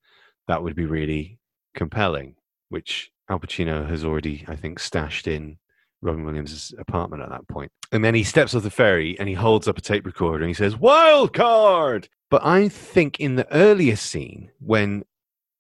[0.49, 1.39] that would be really
[1.75, 2.37] compelling,
[2.69, 5.59] which Al Pacino has already, I think, stashed in
[6.05, 7.73] Robin Williams' apartment at that point.
[7.93, 10.51] And then he steps off the ferry and he holds up a tape recorder and
[10.51, 12.09] he says, Wild card!
[12.31, 15.05] But I think in the earlier scene, when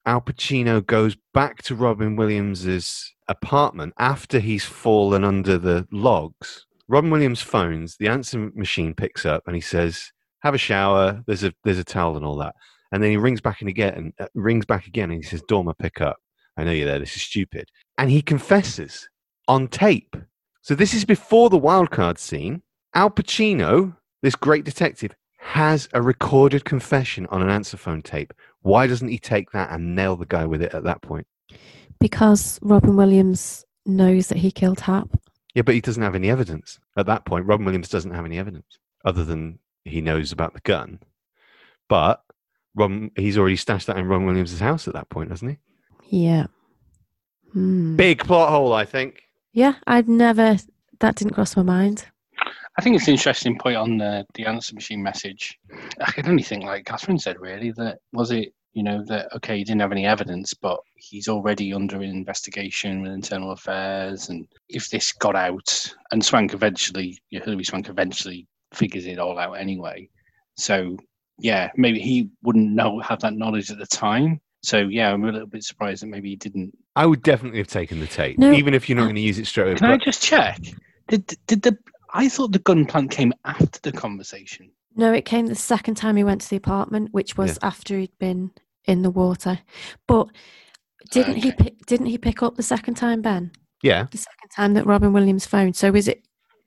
[0.07, 7.11] Al Pacino goes back to Robin Williams' apartment after he's fallen under the logs, Robin
[7.11, 11.53] Williams phones, the answer machine picks up and he says, Have a shower, there's a
[11.64, 12.55] there's a towel and all that.
[12.92, 15.74] And then he rings back and again uh, rings back again and he says, Dormer,
[15.74, 16.18] pick up.
[16.57, 17.68] I know you're there, this is stupid.
[17.99, 19.09] And he confesses
[19.49, 20.16] on tape.
[20.64, 22.62] So this is before the wildcard scene.
[22.94, 28.32] Al Pacino, this great detective, has a recorded confession on an answer phone tape.
[28.62, 31.26] Why doesn't he take that and nail the guy with it at that point?
[32.00, 35.10] Because Robin Williams knows that he killed Hap.
[35.54, 36.80] Yeah, but he doesn't have any evidence.
[36.96, 40.60] At that point, Robin Williams doesn't have any evidence other than he knows about the
[40.60, 40.98] gun.
[41.90, 42.22] But
[42.74, 46.18] Robin, he's already stashed that in Robin Williams' house at that point, hasn't he?
[46.22, 46.46] Yeah.
[47.52, 47.96] Hmm.
[47.96, 49.24] Big plot hole, I think.
[49.55, 50.57] Yeah, I'd never,
[50.98, 52.07] that didn't cross my mind.
[52.76, 55.57] I think it's an interesting point on the, the answer machine message.
[56.00, 59.59] I can only think, like Catherine said, really, that was it, you know, that, okay,
[59.59, 64.28] he didn't have any evidence, but he's already under an investigation with internal affairs.
[64.28, 69.20] And if this got out, and Swank eventually, you know, Hilary Swank eventually figures it
[69.20, 70.09] all out anyway.
[70.57, 70.96] So,
[71.38, 74.40] yeah, maybe he wouldn't know, have that knowledge at the time.
[74.64, 76.76] So, yeah, I'm a little bit surprised that maybe he didn't.
[76.96, 78.52] I would definitely have taken the tape, No.
[78.52, 79.76] even if you're not going to use it straight away.
[79.76, 80.58] Can I just check?
[81.08, 81.76] Did, did the,
[82.12, 84.70] I thought the gun plant came after the conversation.
[84.96, 88.16] No, it came the second time he went to the apartment, which was after he'd
[88.18, 88.52] been
[88.84, 89.58] in the water.
[90.06, 90.28] But
[91.10, 91.48] didn't he?
[91.48, 91.56] Okay.
[91.64, 93.50] Pick, didn't he pick up the second time, Ben?
[93.82, 95.76] yeah, The second time that Robin Williams phoned.
[95.76, 96.22] So is it?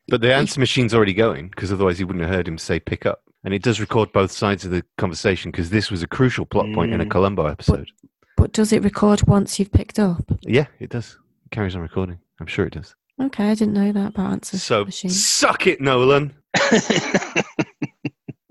[0.09, 3.05] but the answer machine's already going because otherwise he wouldn't have heard him say pick
[3.05, 3.23] up.
[3.43, 6.65] And it does record both sides of the conversation because this was a crucial plot
[6.73, 7.11] point in a Mm.
[7.11, 7.89] Columbo episode.
[8.35, 10.23] But does it record once you've picked up?
[10.41, 11.17] Yeah, it does.
[11.45, 12.19] It carries on recording.
[12.39, 12.95] I'm sure it does.
[13.21, 15.09] Okay, I didn't know that about answer So machine.
[15.11, 16.33] suck it, Nolan.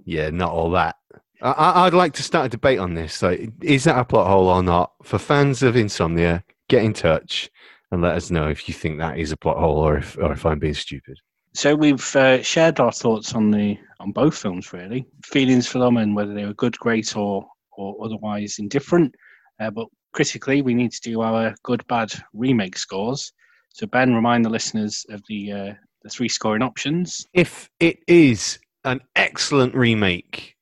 [0.08, 0.94] Yeah, not all that.
[1.42, 3.22] I- I, I'd like to start a debate on this.
[3.22, 4.92] Like, is that a plot hole or not?
[5.02, 7.50] For fans of Insomnia, get in touch
[7.90, 10.32] and let us know if you think that is a plot hole or if, or
[10.32, 11.18] if I'm being stupid.
[11.56, 15.96] So we've uh, shared our thoughts on the on both films, really feelings for them
[15.96, 17.46] and whether they were good, great, or
[17.78, 19.14] or otherwise indifferent.
[19.58, 23.32] Uh, but critically, we need to do our good, bad remake scores.
[23.70, 27.26] So Ben, remind the listeners of the uh, the three scoring options.
[27.32, 30.56] If it is an excellent remake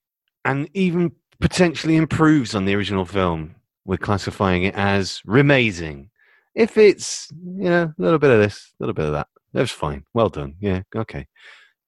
[0.45, 6.11] and even potentially improves on the original film, we're classifying it as remazing.
[6.55, 9.73] If it's, you know, a little bit of this, a little bit of that, that's
[9.73, 10.05] fine.
[10.13, 10.57] Well done.
[10.61, 11.27] Yeah, okay.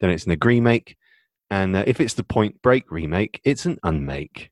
[0.01, 0.97] Then it's an agree make.
[1.51, 4.51] And uh, if it's the Point Break remake, it's an unmake.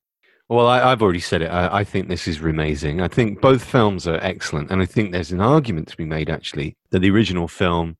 [0.49, 1.47] Well, I, I've already said it.
[1.47, 3.03] I, I think this is remazing.
[3.03, 4.71] I think both films are excellent.
[4.71, 7.97] And I think there's an argument to be made, actually, that the original film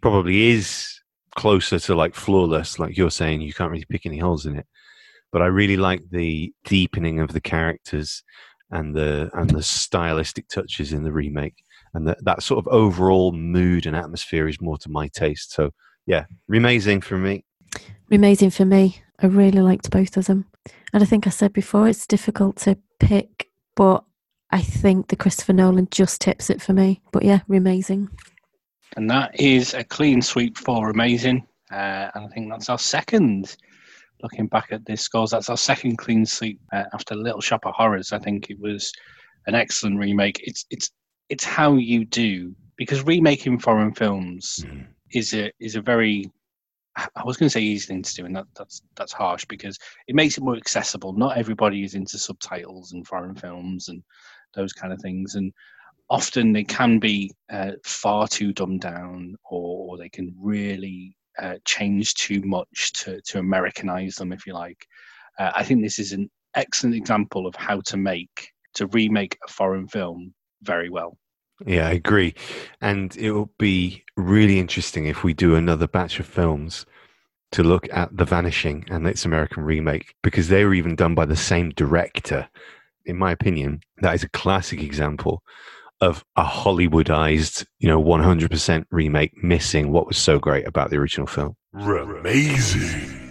[0.00, 1.00] probably is
[1.34, 4.66] closer to like flawless, like you're saying, you can't really pick any holes in it.
[5.32, 8.22] But I really like the deepening of the characters
[8.70, 11.56] and the and the stylistic touches in the remake,
[11.94, 15.52] and that that sort of overall mood and atmosphere is more to my taste.
[15.52, 15.70] So
[16.06, 17.44] yeah, remazing for me.
[18.10, 19.02] Amazing for me.
[19.20, 20.46] I really liked both of them.
[20.92, 24.04] And I think I said before, it's difficult to pick, but
[24.50, 27.00] I think the Christopher Nolan just tips it for me.
[27.12, 28.10] But yeah, amazing.
[28.96, 31.46] And that is a clean sweep for amazing.
[31.70, 33.56] Uh, and I think that's our second.
[34.22, 37.74] Looking back at this scores, that's our second clean sweep uh, after Little Shop of
[37.74, 38.12] Horrors.
[38.12, 38.92] I think it was
[39.46, 40.40] an excellent remake.
[40.44, 40.90] It's it's
[41.28, 44.86] it's how you do because remaking foreign films Mm.
[45.12, 46.30] is a is a very
[46.96, 49.78] I was going to say easy thing to do, and that, that's that's harsh because
[50.08, 51.12] it makes it more accessible.
[51.14, 54.02] Not everybody is into subtitles and foreign films and
[54.54, 55.52] those kind of things, and
[56.10, 61.56] often they can be uh, far too dumbed down, or, or they can really uh,
[61.64, 64.86] change too much to to Americanize them, if you like.
[65.38, 69.50] Uh, I think this is an excellent example of how to make to remake a
[69.50, 71.18] foreign film very well.
[71.66, 72.34] Yeah, I agree.
[72.80, 76.86] And it will be really interesting if we do another batch of films
[77.52, 81.26] to look at The Vanishing and its American remake because they were even done by
[81.26, 82.48] the same director.
[83.04, 85.42] In my opinion, that is a classic example
[86.00, 91.26] of a Hollywoodized, you know, 100% remake missing what was so great about the original
[91.26, 91.54] film.
[91.74, 93.21] Amazing.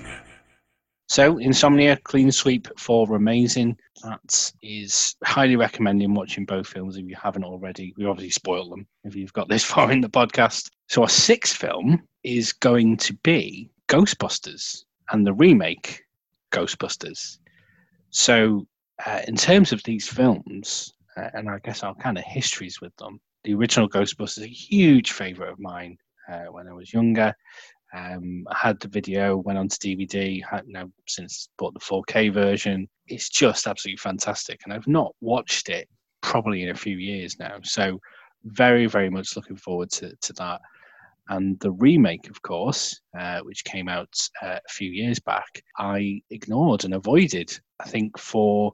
[1.12, 3.78] So, Insomnia, clean sweep for amazing.
[4.02, 7.94] That is highly recommending watching both films if you haven't already.
[7.98, 10.72] We obviously spoiled them if you've got this far in the podcast.
[10.88, 16.02] So, our sixth film is going to be Ghostbusters and the remake
[16.54, 17.40] Ghostbusters.
[18.12, 18.66] So,
[19.06, 22.96] uh, in terms of these films, uh, and I guess our kind of histories with
[22.96, 25.98] them, the original Ghostbusters is a huge favourite of mine
[26.32, 27.36] uh, when I was younger.
[27.94, 32.34] Um, I had the video, went on to DVD, had now since bought the 4K
[32.34, 32.88] version.
[33.08, 35.90] It's just absolutely fantastic, and I've not watched it
[36.22, 37.58] probably in a few years now.
[37.64, 38.00] So,
[38.46, 40.62] very, very much looking forward to, to that.
[41.30, 46.22] And the remake, of course, uh, which came out uh, a few years back, I
[46.30, 47.58] ignored and avoided.
[47.80, 48.74] I think for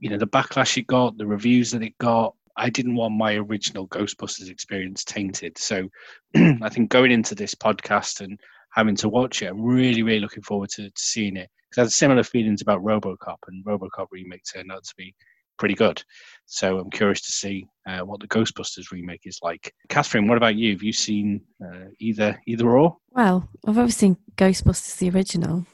[0.00, 3.34] you know the backlash it got, the reviews that it got, I didn't want my
[3.34, 5.56] original Ghostbusters experience tainted.
[5.56, 5.88] So
[6.36, 8.38] I think going into this podcast and
[8.72, 11.48] having to watch it, I'm really, really looking forward to, to seeing it.
[11.70, 15.14] Because I had similar feelings about Robocop, and Robocop remake turned out to be
[15.58, 16.02] pretty good.
[16.46, 19.74] So I'm curious to see uh, what the Ghostbusters remake is like.
[19.88, 20.72] Catherine, what about you?
[20.72, 22.96] Have you seen uh, either either or?
[23.10, 25.66] Well, I've always seen Ghostbusters the original.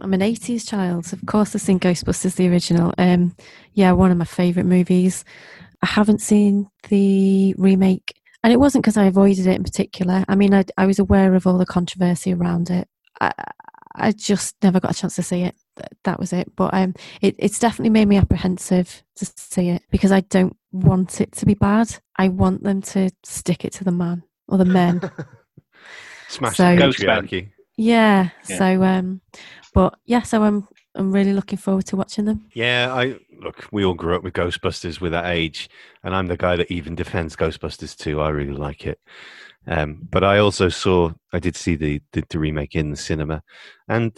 [0.00, 2.92] I'm an 80s child, so of course I've seen Ghostbusters the original.
[2.98, 3.34] Um,
[3.72, 5.24] yeah, one of my favourite movies.
[5.84, 10.24] I haven't seen the remake, and it wasn't because I avoided it in particular.
[10.28, 12.88] I mean, I, I was aware of all the controversy around it.
[13.20, 13.32] I,
[13.94, 15.54] I just never got a chance to see it.
[16.04, 16.50] That was it.
[16.56, 21.20] But um, it, it's definitely made me apprehensive to see it because I don't want
[21.20, 21.94] it to be bad.
[22.16, 25.02] I want them to stick it to the man or the men.
[26.28, 27.50] Smash So- the Ghost patriarchy.
[27.76, 28.30] yeah.
[28.48, 28.56] Yeah.
[28.58, 29.20] So um,
[29.74, 30.22] but yeah.
[30.22, 32.46] So I'm I'm really looking forward to watching them.
[32.52, 33.66] Yeah, I look.
[33.72, 35.68] We all grew up with Ghostbusters with that age,
[36.04, 38.20] and I'm the guy that even defends Ghostbusters too.
[38.20, 39.00] I really like it.
[39.66, 43.42] Um, but I also saw, I did see the, the, the remake in the cinema,
[43.88, 44.16] and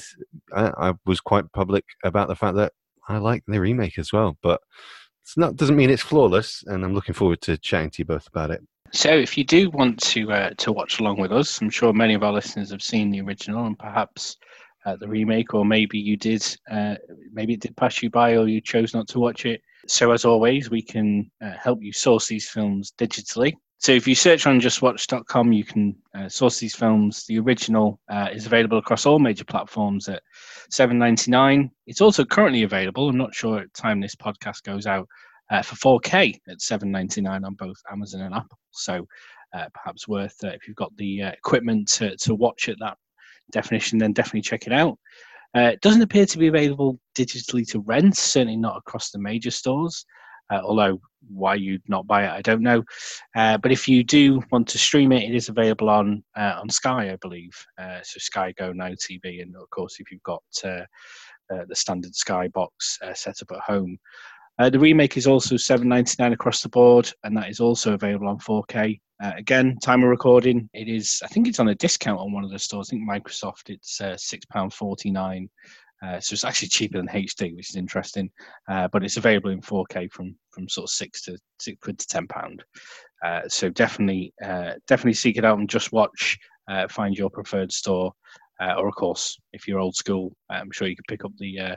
[0.52, 2.72] I, I was quite public about the fact that
[3.08, 4.36] I like the remake as well.
[4.42, 4.60] But
[5.22, 8.26] it's not doesn't mean it's flawless, and I'm looking forward to chatting to you both
[8.28, 8.60] about it.
[8.92, 12.14] So, if you do want to uh, to watch along with us, I'm sure many
[12.14, 14.36] of our listeners have seen the original and perhaps
[14.94, 16.94] the remake, or maybe you did, uh,
[17.32, 19.60] maybe it did pass you by, or you chose not to watch it.
[19.88, 23.54] So, as always, we can uh, help you source these films digitally.
[23.78, 27.24] So, if you search on justwatch.com, you can uh, source these films.
[27.26, 30.22] The original uh, is available across all major platforms at
[30.72, 31.70] 7.99.
[31.86, 33.08] It's also currently available.
[33.08, 35.08] I'm not sure at time this podcast goes out
[35.50, 38.58] uh, for 4K at 7.99 on both Amazon and Apple.
[38.70, 39.06] So
[39.72, 42.98] perhaps worth if you've got the equipment to, to watch at that
[43.52, 44.98] definition, then definitely check it out.
[45.56, 49.50] Uh, it doesn't appear to be available digitally to rent, certainly not across the major
[49.50, 50.04] stores.
[50.50, 52.84] Uh, although why you'd not buy it, I don't know.
[53.34, 56.68] Uh, but if you do want to stream it, it is available on uh, on
[56.68, 57.50] Sky, I believe.
[57.78, 60.84] Uh, so Sky Go Now TV, and of course, if you've got uh,
[61.48, 63.98] the standard Sky box set up at home,
[64.58, 67.92] uh, the remake is also seven ninety nine across the board, and that is also
[67.94, 69.00] available on 4K.
[69.22, 71.20] Uh, again, time of recording, it is.
[71.24, 72.88] I think it's on a discount on one of the stores.
[72.88, 75.48] I think Microsoft, it's uh, six pound forty nine.
[76.02, 78.30] Uh, so it's actually cheaper than HD, which is interesting.
[78.68, 82.06] Uh, but it's available in 4K from from sort of six to six quid to
[82.06, 82.62] ten pound.
[83.24, 86.38] Uh, so definitely, uh, definitely seek it out and just watch.
[86.90, 88.12] Find your preferred store,
[88.60, 91.76] or of course, if you're old school, I'm sure you can pick up the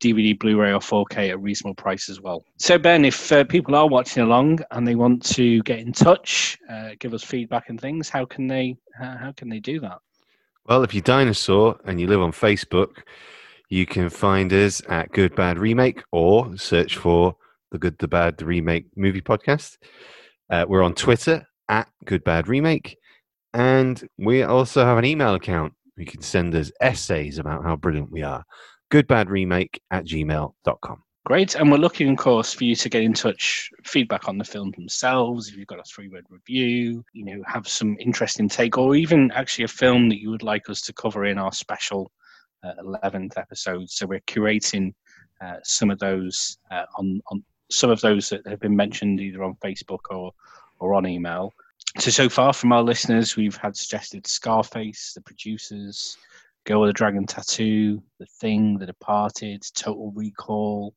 [0.00, 2.44] DVD, Blu-ray, or 4K at a reasonable price as well.
[2.56, 6.58] So Ben, if uh, people are watching along and they want to get in touch,
[6.68, 9.98] uh, give us feedback and things, how can they how, can they do that?
[10.66, 13.02] Well, if you're dinosaur and you live on Facebook,
[13.68, 17.36] you can find us at Good Bad Remake or search for
[17.70, 19.78] the Good, the Bad, the Remake movie podcast.
[20.50, 22.98] Uh, we're on Twitter at Good Bad Remake,
[23.54, 25.72] and we also have an email account.
[25.96, 28.44] You can send us essays about how brilliant we are.
[28.90, 31.02] Goodbadremake at gmail.com.
[31.26, 34.44] Great, and we're looking, of course, for you to get in touch, feedback on the
[34.44, 35.48] film themselves.
[35.48, 39.64] If you've got a three-word review, you know, have some interesting take, or even actually
[39.64, 42.10] a film that you would like us to cover in our special
[42.64, 43.90] uh, eleventh episode.
[43.90, 44.94] So we're curating
[45.40, 49.44] uh, some of those uh, on on some of those that have been mentioned either
[49.44, 50.32] on Facebook or
[50.78, 51.52] or on email.
[51.98, 56.16] So so far from our listeners, we've had suggested Scarface, the producers,
[56.70, 60.94] Girl with a Dragon Tattoo, The Thing, The Departed, Total Recall.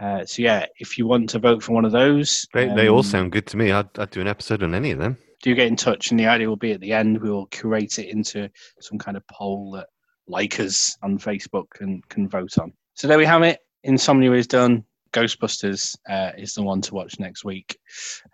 [0.00, 3.00] Uh, so yeah, if you want to vote for one of those, They, they all
[3.00, 3.70] um, sound good to me.
[3.70, 5.18] I'd, I'd do an episode on any of them.
[5.42, 7.98] do get in touch, and the idea will be at the end we will curate
[7.98, 8.48] it into
[8.80, 9.88] some kind of poll that
[10.26, 12.72] likers on Facebook can can vote on.
[12.94, 13.58] So there we have it.
[13.84, 14.84] Insomnia is done.
[15.12, 17.78] Ghostbusters uh, is the one to watch next week.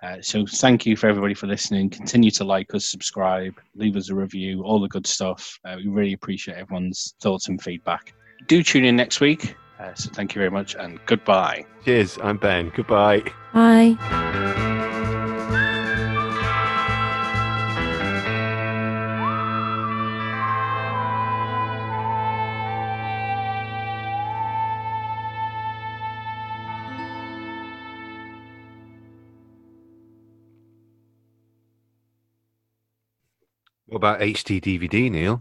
[0.03, 1.91] Uh, so thank you for everybody for listening.
[1.91, 5.59] Continue to like us, subscribe, leave us a review, all the good stuff.
[5.65, 8.15] Uh, we really appreciate everyone's thoughts and feedback.
[8.47, 9.57] Do tune in next week.
[9.79, 11.65] Uh, so thank you very much and goodbye.
[11.85, 12.19] Cheers.
[12.23, 12.73] I'm Ben.
[12.75, 13.23] Goodbye.
[13.53, 14.91] Bye.
[33.95, 35.41] What about HD DVD, Neal?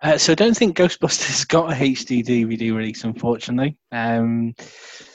[0.00, 3.76] Uh, so I don't think Ghostbusters got a HD DVD release, unfortunately.
[3.92, 4.54] Um,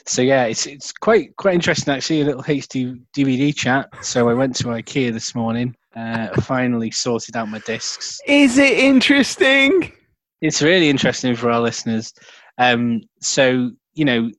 [0.06, 2.22] so yeah, it's it's quite quite interesting actually.
[2.22, 3.90] A little HD DVD chat.
[4.06, 5.76] So I went to IKEA this morning.
[5.96, 8.20] Uh, finally sorted out my discs.
[8.28, 9.92] Is it interesting?
[10.40, 12.14] It's really interesting for our listeners.
[12.60, 14.30] Um, so you know,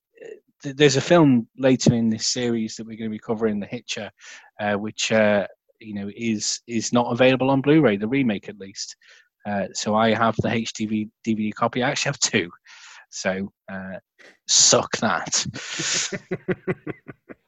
[0.63, 3.67] th- there's a film later in this series that we're going to be covering, The
[3.67, 4.13] Hitcher,
[4.61, 5.49] uh, which uh,
[5.85, 8.97] you know is is not available on Blu-ray, the remake at least.
[9.47, 11.83] Uh, so I have the HDV DVD copy.
[11.83, 12.51] I actually have two.
[13.11, 13.99] So uh,
[14.49, 15.47] suck that.